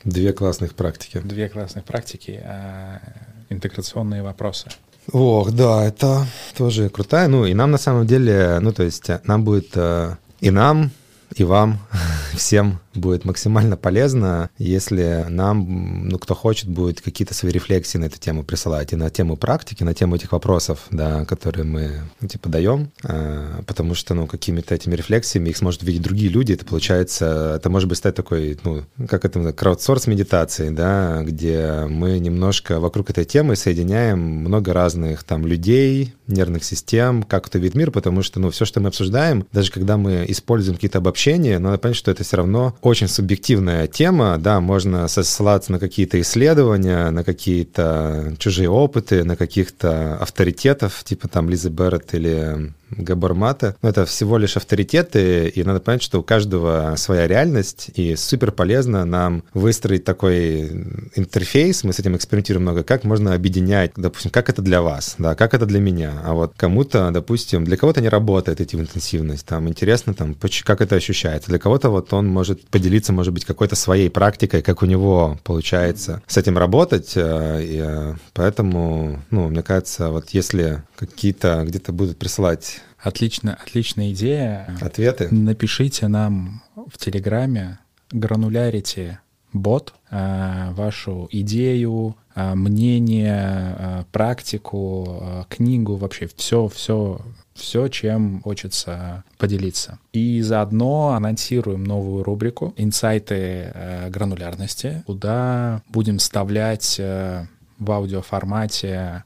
[0.04, 1.20] Две классных практики.
[1.20, 3.02] Две классных практики, а
[3.50, 4.70] интеграционные вопросы.
[5.12, 6.26] Ох, да, это
[6.58, 7.28] тоже крутая.
[7.28, 10.92] Ну, и нам на самом деле, ну, то есть нам будет э, и нам,
[11.36, 11.80] и вам,
[12.36, 18.20] всем будет максимально полезно, если нам, ну, кто хочет, будет какие-то свои рефлексии на эту
[18.20, 22.50] тему присылать, и на тему практики, на тему этих вопросов, да, которые мы, ну, типа,
[22.50, 27.56] даем, а, потому что, ну, какими-то этими рефлексиями их сможет видеть другие люди, это получается,
[27.58, 33.10] это может быть стать такой, ну, как это, краудсорс медитации, да, где мы немножко вокруг
[33.10, 38.40] этой темы соединяем много разных там людей, нервных систем, как это вид мир, потому что,
[38.40, 42.24] ну, все, что мы обсуждаем, даже когда мы используем какие-то обобщения, надо понять, что это
[42.24, 49.24] все равно очень субъективная тема, да, можно ссылаться на какие-то исследования, на какие-то чужие опыты,
[49.24, 53.76] на каких-то авторитетов, типа там Лизы Берретт или Габор Мата.
[53.82, 58.52] Но это всего лишь авторитеты, и надо понять, что у каждого своя реальность, и супер
[58.52, 60.68] полезно нам выстроить такой
[61.16, 65.36] интерфейс, мы с этим экспериментируем много, как можно объединять, допустим, как это для вас, да,
[65.36, 69.68] как это для меня, а вот кому-то, допустим, для кого-то не работает эти интенсивность, там
[69.70, 74.10] интересно, там, как это ощущается, для кого-то вот он может поделиться, может быть, какой-то своей
[74.10, 80.10] практикой, как у него получается с этим работать, э, и э, поэтому, ну, мне кажется,
[80.10, 84.76] вот если какие-то где-то будут присылать Отлично, отличная идея.
[84.82, 85.28] Ответы?
[85.32, 87.80] Напишите нам в Телеграме
[88.12, 89.18] Granularity
[89.54, 97.20] бот, э, вашу идею, э, мнение, э, практику, книгу, вообще все, все,
[97.54, 100.00] все, чем хочется поделиться.
[100.14, 103.74] И заодно анонсируем новую рубрику «Инсайты
[104.10, 109.24] гранулярности», куда будем вставлять в аудиоформате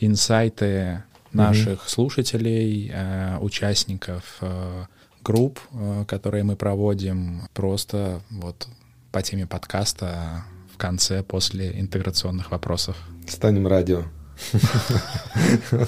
[0.00, 1.02] инсайты
[1.38, 1.88] наших mm-hmm.
[1.88, 4.84] слушателей, э, участников э,
[5.22, 8.68] групп, э, которые мы проводим просто вот
[9.12, 12.96] по теме подкаста в конце после интеграционных вопросов.
[13.26, 14.02] Станем радио.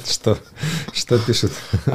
[0.04, 0.36] Что,
[0.92, 1.52] что пишут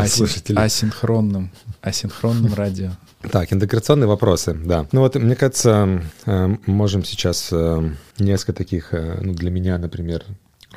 [0.07, 0.57] слушатели?
[0.57, 1.51] Асинхронным,
[1.81, 2.91] асинхронным радио.
[3.29, 4.87] Так, интеграционные вопросы, да.
[4.93, 6.01] Ну вот, мне кажется,
[6.65, 7.51] можем сейчас
[8.17, 10.23] несколько таких, ну для меня, например,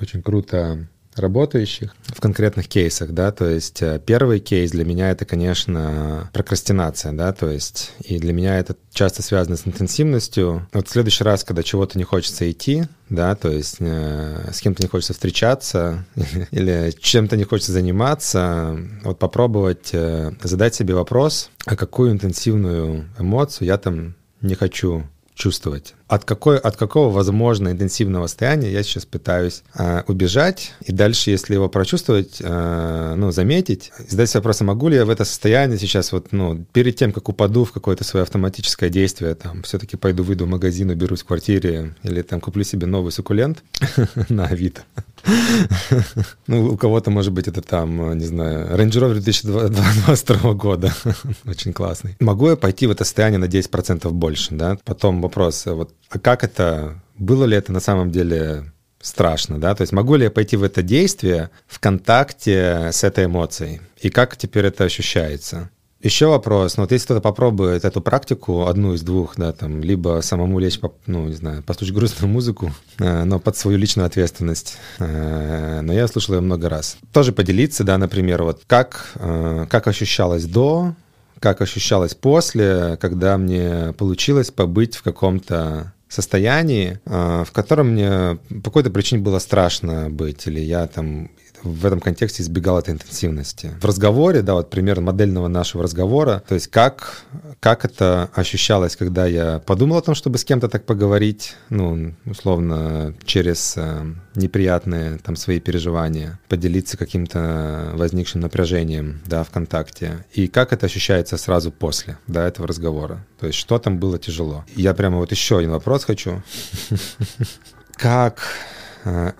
[0.01, 5.25] очень круто работающих в конкретных кейсах, да, то есть э, первый кейс для меня это,
[5.25, 10.67] конечно, прокрастинация, да, то есть и для меня это часто связано с интенсивностью.
[10.73, 14.83] Вот в следующий раз, когда чего-то не хочется идти, да, то есть э, с кем-то
[14.83, 16.05] не хочется встречаться
[16.51, 23.67] или чем-то не хочется заниматься, вот попробовать э, задать себе вопрос, а какую интенсивную эмоцию
[23.67, 25.05] я там не хочу
[25.35, 25.95] чувствовать.
[26.09, 31.55] От, какой, от какого, возможно, интенсивного состояния я сейчас пытаюсь э, убежать, и дальше, если
[31.55, 36.13] его прочувствовать, э, ну, заметить, задать вопрос, а могу ли я в это состояние сейчас,
[36.13, 40.47] вот, ну, перед тем, как упаду в какое-то свое автоматическое действие, там, все-таки пойду, выйду
[40.47, 43.63] в магазин, уберусь в квартире, или там куплю себе новый суккулент
[44.31, 44.83] на Авито.
[46.47, 50.95] Ну, у кого-то, может быть, это там, не знаю, Range Rover 2022 года.
[51.47, 52.17] Очень классный.
[52.21, 54.79] Могу я пойти в это состояние на 10% больше, да?
[54.85, 59.75] Потом вопрос, вот, а как это, было ли это на самом деле страшно, да?
[59.75, 63.81] То есть могу ли я пойти в это действие в контакте с этой эмоцией?
[64.01, 65.71] И как теперь это ощущается?
[66.01, 70.21] Еще вопрос, ну вот если кто-то попробует эту практику, одну из двух, да, там, либо
[70.23, 75.81] самому лечь, ну, не знаю, послушать грустную музыку, э, но под свою личную ответственность, э,
[75.83, 76.99] но я слушал ее много раз.
[77.13, 80.95] Тоже поделиться, да, например, вот как, э, как ощущалось до,
[81.41, 88.91] как ощущалось после, когда мне получилось побыть в каком-то состоянии, в котором мне по какой-то
[88.91, 91.31] причине было страшно быть, или я там
[91.63, 93.73] в этом контексте избегал этой интенсивности.
[93.81, 97.23] В разговоре, да, вот пример модельного нашего разговора, то есть как,
[97.61, 103.15] как это ощущалось, когда я подумал о том, чтобы с кем-то так поговорить, ну, условно,
[103.25, 104.05] через э,
[104.35, 111.37] неприятные там свои переживания, поделиться каким-то возникшим напряжением, да, в контакте, и как это ощущается
[111.37, 113.25] сразу после, да, этого разговора.
[113.41, 114.65] То есть что там было тяжело.
[114.75, 116.43] Я прямо вот еще один вопрос хочу.
[117.97, 118.41] Как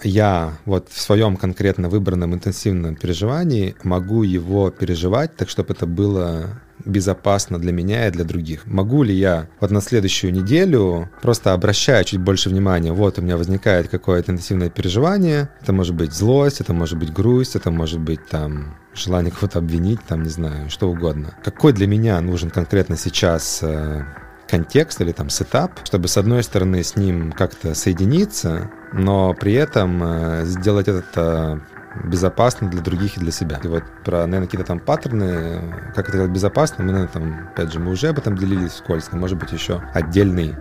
[0.03, 6.61] я вот в своем конкретно выбранном интенсивном переживании могу его переживать так, чтобы это было
[6.85, 8.67] безопасно для меня и для других.
[8.67, 13.37] Могу ли я вот на следующую неделю просто обращая чуть больше внимания, вот у меня
[13.37, 18.27] возникает какое-то интенсивное переживание, это может быть злость, это может быть грусть, это может быть
[18.29, 21.35] там желание кого-то обвинить, там не знаю, что угодно.
[21.45, 24.05] Какой для меня нужен конкретно сейчас э,
[24.49, 30.03] контекст или там сетап, чтобы с одной стороны с ним как-то соединиться, но при этом
[30.03, 31.61] э, сделать это
[32.05, 33.59] безопасно для других и для себя.
[33.63, 35.61] И вот про, наверное, какие-то там паттерны,
[35.95, 39.11] как это делать безопасно, мы, наверное, там, опять же, мы уже об этом делились вскользь,
[39.13, 40.55] но, может быть, еще отдельный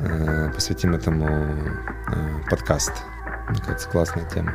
[0.00, 2.92] э, посвятим этому э, подкаст.
[3.48, 4.52] Мне кажется, классная тема.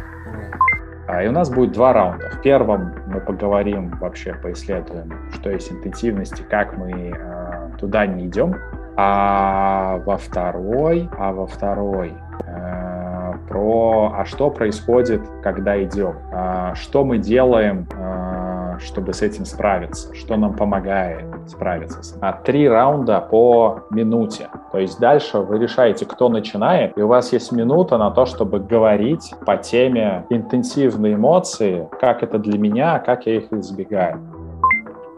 [1.08, 2.30] А, и у нас будет два раунда.
[2.30, 7.39] В первом мы поговорим вообще, поисследуем, что есть интенсивности, как мы э,
[7.80, 8.56] туда не идем.
[8.96, 12.14] А во второй, а во второй
[12.46, 19.46] э, про, а что происходит, когда идем, а, что мы делаем, э, чтобы с этим
[19.46, 22.18] справиться, что нам помогает справиться.
[22.22, 24.50] А три раунда по минуте.
[24.72, 28.60] То есть дальше вы решаете, кто начинает, и у вас есть минута на то, чтобы
[28.60, 34.20] говорить по теме интенсивные эмоции, как это для меня, как я их избегаю.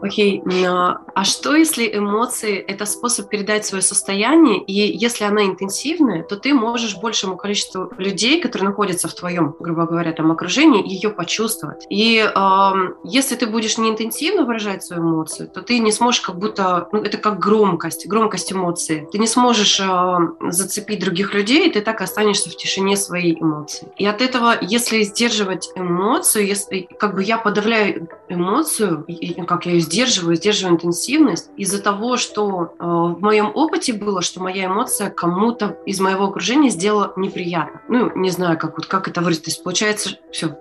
[0.02, 6.24] Окей, а, а что если эмоции– это способ передать свое состояние, и если она интенсивная,
[6.24, 11.10] то ты можешь большему количеству людей, которые находятся в твоем, грубо говоря, там окружении, ее
[11.10, 11.86] почувствовать.
[11.88, 12.70] И э,
[13.04, 17.00] если ты будешь не интенсивно выражать свою эмоцию, то ты не сможешь как будто, ну,
[17.00, 19.08] это как громкость, громкость эмоции.
[19.12, 20.18] Ты не сможешь э,
[20.50, 23.86] зацепить других людей, и ты так останешься в тишине своей эмоции.
[23.98, 29.72] И от этого, если сдерживать эмоцию, если как бы я подавляю эмоцию, и, как я
[29.72, 35.10] ее сдерживаю, сдерживаю интенсивность из-за того, что э, в моем опыте было, что моя эмоция
[35.10, 37.82] кому-то из моего окружения сделала неприятно.
[37.88, 39.62] Ну, не знаю, как, вот, как это выразить.
[39.62, 40.56] Получается, все,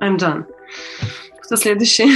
[0.00, 0.46] I'm done.
[1.40, 2.10] Кто следующий?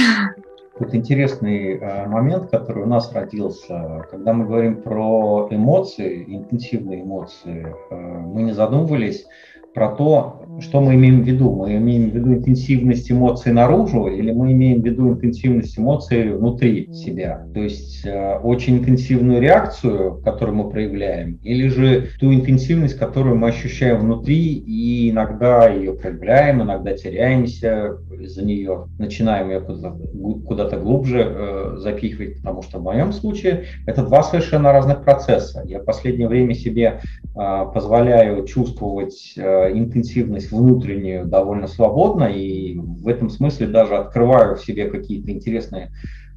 [0.77, 4.05] Тут интересный э, момент, который у нас родился.
[4.11, 9.25] Когда мы говорим про эмоции, интенсивные эмоции, э, мы не задумывались
[9.73, 11.51] про то, что мы имеем в виду?
[11.53, 16.91] Мы имеем в виду интенсивность эмоций наружу или мы имеем в виду интенсивность эмоций внутри
[16.93, 17.45] себя?
[17.53, 23.49] То есть э, очень интенсивную реакцию, которую мы проявляем, или же ту интенсивность, которую мы
[23.49, 31.75] ощущаем внутри и иногда ее проявляем, иногда теряемся из-за нее, начинаем ее куда-то, глубже э,
[31.77, 35.63] запихивать, потому что в моем случае это два совершенно разных процесса.
[35.65, 37.01] Я в последнее время себе
[37.35, 44.55] э, позволяю чувствовать э, интенсивность есть внутреннюю довольно свободно, и в этом смысле даже открываю
[44.55, 45.91] в себе какие-то интересные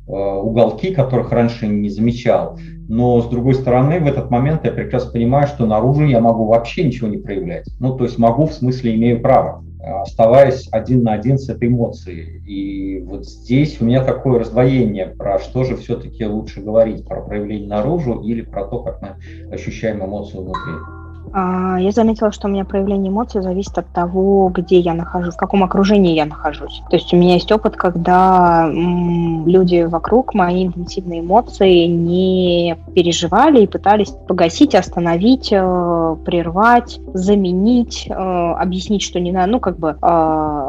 [0.06, 2.58] э, уголки, которых раньше не замечал.
[2.88, 6.84] Но, с другой стороны, в этот момент я прекрасно понимаю, что наружу я могу вообще
[6.84, 7.66] ничего не проявлять.
[7.78, 9.64] Ну, то есть могу, в смысле имею право,
[10.02, 12.42] оставаясь один на один с этой эмоцией.
[12.46, 17.68] И вот здесь у меня такое раздвоение, про что же все-таки лучше говорить, про проявление
[17.68, 20.99] наружу или про то, как мы ощущаем эмоцию внутри.
[21.32, 25.38] А, я заметила, что у меня проявление эмоций зависит от того, где я нахожусь, в
[25.38, 26.82] каком окружении я нахожусь.
[26.90, 33.66] То есть у меня есть опыт, когда люди вокруг мои интенсивные эмоции не переживали и
[33.66, 40.59] пытались погасить, остановить, э, прервать, заменить, э, объяснить, что не надо, ну как бы э,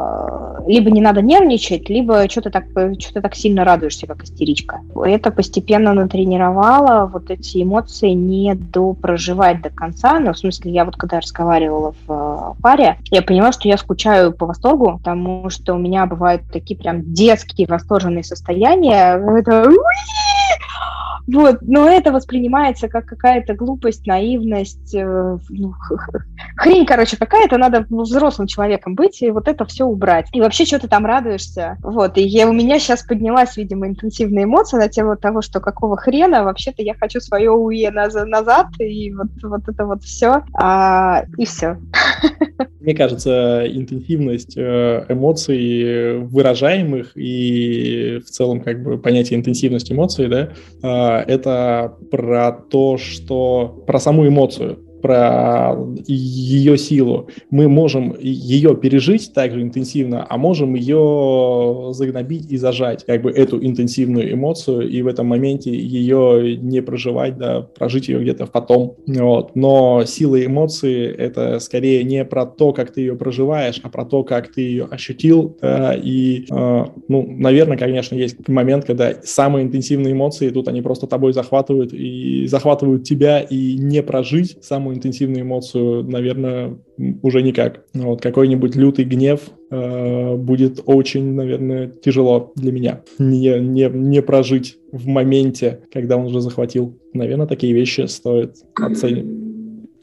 [0.66, 2.64] либо не надо нервничать, либо что-то так,
[2.98, 4.80] что-то так сильно радуешься, как истеричка.
[5.04, 10.84] Это постепенно натренировало вот эти эмоции не допроживать до конца, но в смысле смысле, я
[10.84, 15.74] вот когда разговаривала в э, паре, я поняла, что я скучаю по восторгу, потому что
[15.74, 19.16] у меня бывают такие прям детские восторженные состояния.
[19.38, 19.70] Это
[21.26, 25.74] вот, но это воспринимается как какая-то глупость, наивность, э, ну,
[26.56, 30.28] хрень, короче, какая-то, надо взрослым человеком быть и вот это все убрать.
[30.32, 31.76] И вообще, что ты там радуешься?
[31.82, 35.96] Вот, и я, у меня сейчас поднялась, видимо, интенсивная эмоция на тему того, что какого
[35.96, 41.44] хрена, вообще-то я хочу свое УЕ назад, и вот, вот это вот все, а, и
[41.44, 41.78] все.
[42.80, 50.48] Мне кажется, интенсивность э, эмоций выражаемых и в целом как бы понятие интенсивность эмоций, да,
[50.82, 55.76] а, это про то, что про саму эмоцию про
[56.06, 57.28] ее силу.
[57.50, 63.30] Мы можем ее пережить так же интенсивно, а можем ее загнобить и зажать, как бы
[63.30, 68.96] эту интенсивную эмоцию, и в этом моменте ее не проживать, да, прожить ее где-то потом.
[69.06, 69.54] Вот.
[69.56, 74.22] Но сила эмоции— это скорее не про то, как ты ее проживаешь, а про то,
[74.22, 75.56] как ты ее ощутил.
[75.60, 81.06] Да, и, э, ну, наверное, конечно, есть момент, когда самые интенсивные эмоции, тут они просто
[81.06, 86.78] тобой захватывают и захватывают тебя, и не прожить самую самую интенсивную эмоцию, наверное,
[87.22, 87.84] уже никак.
[87.94, 89.40] Вот какой-нибудь лютый гнев
[89.70, 96.26] э, будет очень, наверное, тяжело для меня не, не, не прожить в моменте, когда он
[96.26, 96.98] уже захватил.
[97.14, 99.41] Наверное, такие вещи стоит оценивать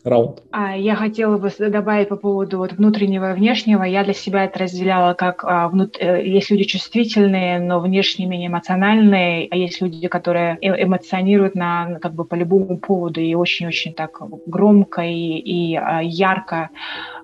[0.03, 0.43] раунд.
[0.51, 3.83] А, я хотела бы добавить по поводу вот внутреннего и внешнего.
[3.83, 5.97] Я для себя это разделяла как а, внут...
[5.99, 11.99] Э, есть люди чувствительные, но внешне менее эмоциональные, а есть люди, которые э, эмоционируют на
[12.01, 16.69] как бы по любому поводу и очень-очень так громко и, и а, ярко.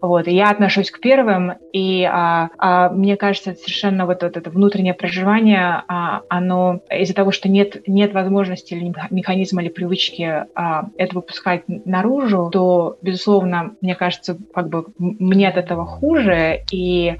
[0.01, 0.27] Вот.
[0.27, 4.93] И я отношусь к первым, и а, а, мне кажется, совершенно вот, вот это внутреннее
[4.93, 11.15] проживание, а, оно из-за того, что нет, нет возможности или механизма или привычки а, это
[11.15, 12.64] выпускать наружу, то
[13.01, 17.17] безусловно, мне кажется, как бы мне от этого хуже, и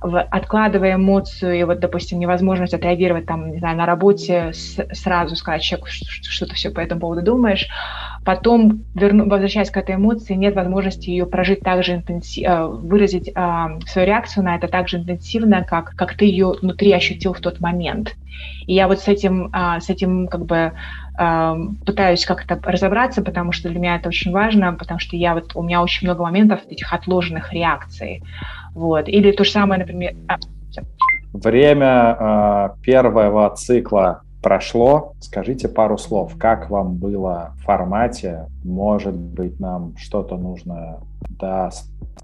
[0.00, 5.62] откладывая эмоцию и вот, допустим, невозможность отреагировать там, не знаю, на работе с, сразу сказать
[5.62, 7.68] человеку, что, что ты все по этому поводу думаешь,
[8.24, 13.28] потом, верну, возвращаясь к этой эмоции, нет возможности ее прожить так же интенсивно, э, выразить
[13.28, 17.40] э, свою реакцию на это так же интенсивно, как, как ты ее внутри ощутил в
[17.40, 18.14] тот момент.
[18.66, 20.72] И я вот с этим, э, с этим как бы
[21.16, 25.62] пытаюсь как-то разобраться, потому что для меня это очень важно, потому что я вот, у
[25.62, 28.22] меня очень много моментов этих отложенных реакций.
[28.74, 29.08] Вот.
[29.08, 30.14] Или то же самое, например...
[30.28, 30.36] А,
[31.32, 35.12] Время э, первого цикла прошло.
[35.20, 38.46] Скажите пару слов, как вам было в формате?
[38.64, 41.70] Может быть, нам что-то нужно да,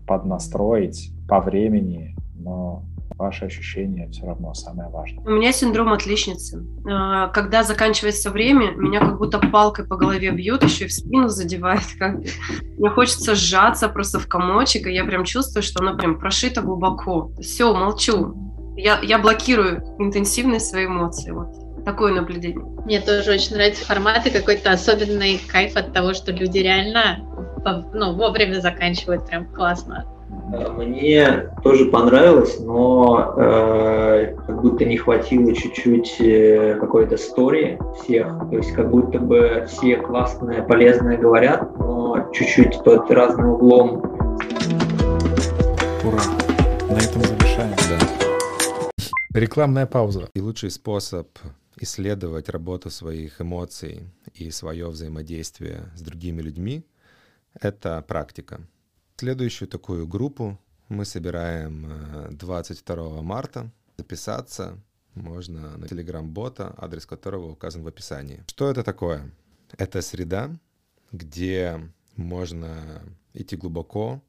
[0.07, 2.85] поднастроить по времени, но
[3.17, 5.25] ваши ощущения все равно самое важное.
[5.25, 6.65] У меня синдром отличницы.
[6.89, 11.29] А, когда заканчивается время, меня как будто палкой по голове бьют, еще и в спину
[11.29, 11.83] задевает.
[11.99, 12.17] Как
[12.79, 17.31] Мне хочется сжаться просто в комочек, и я прям чувствую, что оно прям прошито глубоко.
[17.41, 18.35] Все, молчу.
[18.77, 21.31] Я, я блокирую интенсивность своей эмоции.
[21.31, 22.65] Вот такое наблюдение.
[22.85, 27.19] Мне тоже очень нравится формат и какой-то особенный кайф от того, что люди реально
[27.93, 30.07] ну, вовремя заканчивают прям классно.
[30.77, 38.27] Мне тоже понравилось, но э, как будто не хватило чуть-чуть э, какой-то истории всех.
[38.51, 43.99] То есть как будто бы все классные, полезные говорят, но чуть-чуть под разным углом.
[46.05, 46.23] Ура!
[46.89, 47.75] На этом завершаем.
[47.89, 49.39] Да.
[49.39, 50.29] Рекламная пауза.
[50.35, 51.29] И лучший способ
[51.79, 54.03] исследовать работу своих эмоций
[54.35, 56.85] и свое взаимодействие с другими людьми—
[57.61, 58.61] это практика.
[59.23, 60.59] Следующую такую группу
[60.89, 63.71] мы собираем 22 э, марта.
[63.97, 64.81] Записаться
[65.15, 68.43] можно на телеграм-бота, адрес которого указан в описании.
[68.49, 69.31] Что это такое?
[69.79, 70.51] Это среда,
[71.13, 73.01] где можно
[73.33, 74.21] идти глубоко,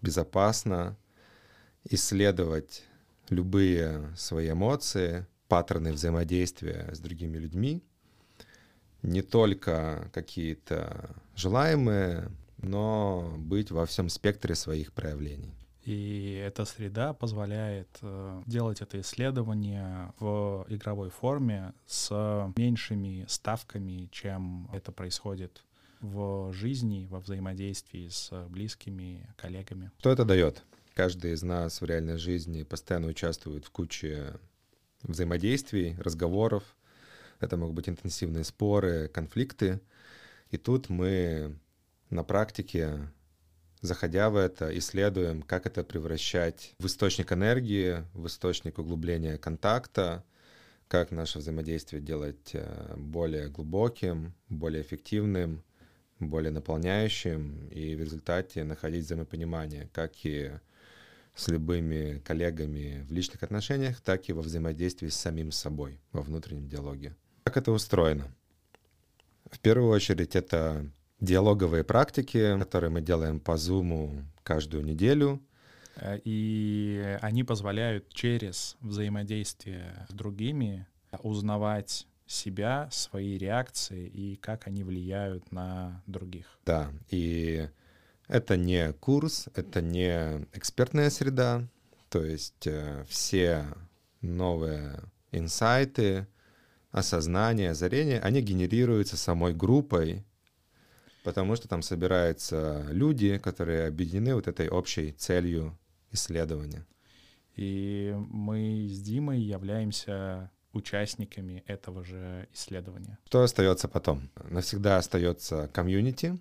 [0.00, 0.96] безопасно,
[1.84, 2.84] исследовать
[3.28, 7.82] любые свои эмоции, паттерны взаимодействия с другими людьми,
[9.02, 12.30] не только какие-то желаемые,
[12.62, 15.54] но быть во всем спектре своих проявлений.
[15.84, 22.10] И эта среда позволяет э, делать это исследование в игровой форме с
[22.56, 25.64] меньшими ставками, чем это происходит
[26.00, 29.90] в жизни, во взаимодействии с близкими коллегами.
[29.98, 30.62] Что это дает?
[30.94, 34.34] Каждый из нас в реальной жизни постоянно участвует в куче
[35.02, 36.62] взаимодействий, разговоров.
[37.38, 39.80] Это могут быть интенсивные споры, конфликты.
[40.50, 41.56] И тут мы
[42.10, 43.08] на практике,
[43.80, 50.24] заходя в это, исследуем, как это превращать в источник энергии, в источник углубления контакта,
[50.88, 55.62] как наше взаимодействие делать э, более глубоким, более эффективным,
[56.18, 60.50] более наполняющим, и в результате находить взаимопонимание, как и
[61.34, 66.68] с любыми коллегами в личных отношениях, так и во взаимодействии с самим собой, во внутреннем
[66.68, 67.14] диалоге.
[67.44, 68.34] Как это устроено?
[69.50, 70.90] В первую очередь это
[71.20, 75.40] диалоговые практики, которые мы делаем по Zoom каждую неделю.
[75.96, 80.86] Э, и они позволяют через взаимодействие с другими
[81.22, 86.58] узнавать себя, свои реакции и как они влияют на других.
[86.64, 87.68] Да, и
[88.28, 91.66] это не курс, это не экспертная среда,
[92.08, 93.64] то есть э, все
[94.20, 95.00] новые
[95.32, 96.28] инсайты,
[96.92, 100.24] осознания, озарения, они генерируются самой группой,
[101.30, 105.78] потому что там собираются люди, которые объединены вот этой общей целью
[106.10, 106.84] исследования.
[107.54, 113.16] И мы с Димой являемся участниками этого же исследования.
[113.26, 114.28] Что остается потом?
[114.50, 116.36] Навсегда остается комьюнити,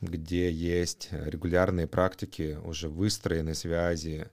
[0.00, 4.28] где есть регулярные практики, уже выстроены связи,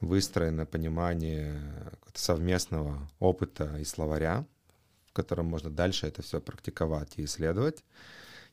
[0.00, 1.60] выстроено понимание
[2.14, 4.46] совместного опыта и словаря,
[5.06, 7.82] в котором можно дальше это все практиковать и исследовать.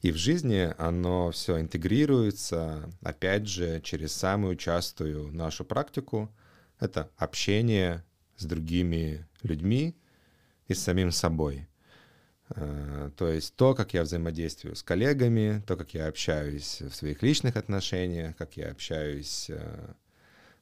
[0.04, 6.30] И в жизни оно все интегрируется, опять же, через самую частую нашу практику.
[6.78, 8.04] Это общение
[8.36, 9.96] с другими людьми
[10.68, 11.70] и с самим собой.
[12.50, 17.24] Э, то есть то, как я взаимодействую с коллегами, то, как я общаюсь в своих
[17.24, 19.94] личных отношениях, как я общаюсь э,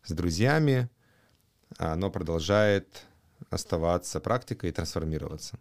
[0.03, 0.87] с друзьями,
[1.79, 3.07] оно продолжает
[3.49, 5.57] оставаться практикой и трансформироваться.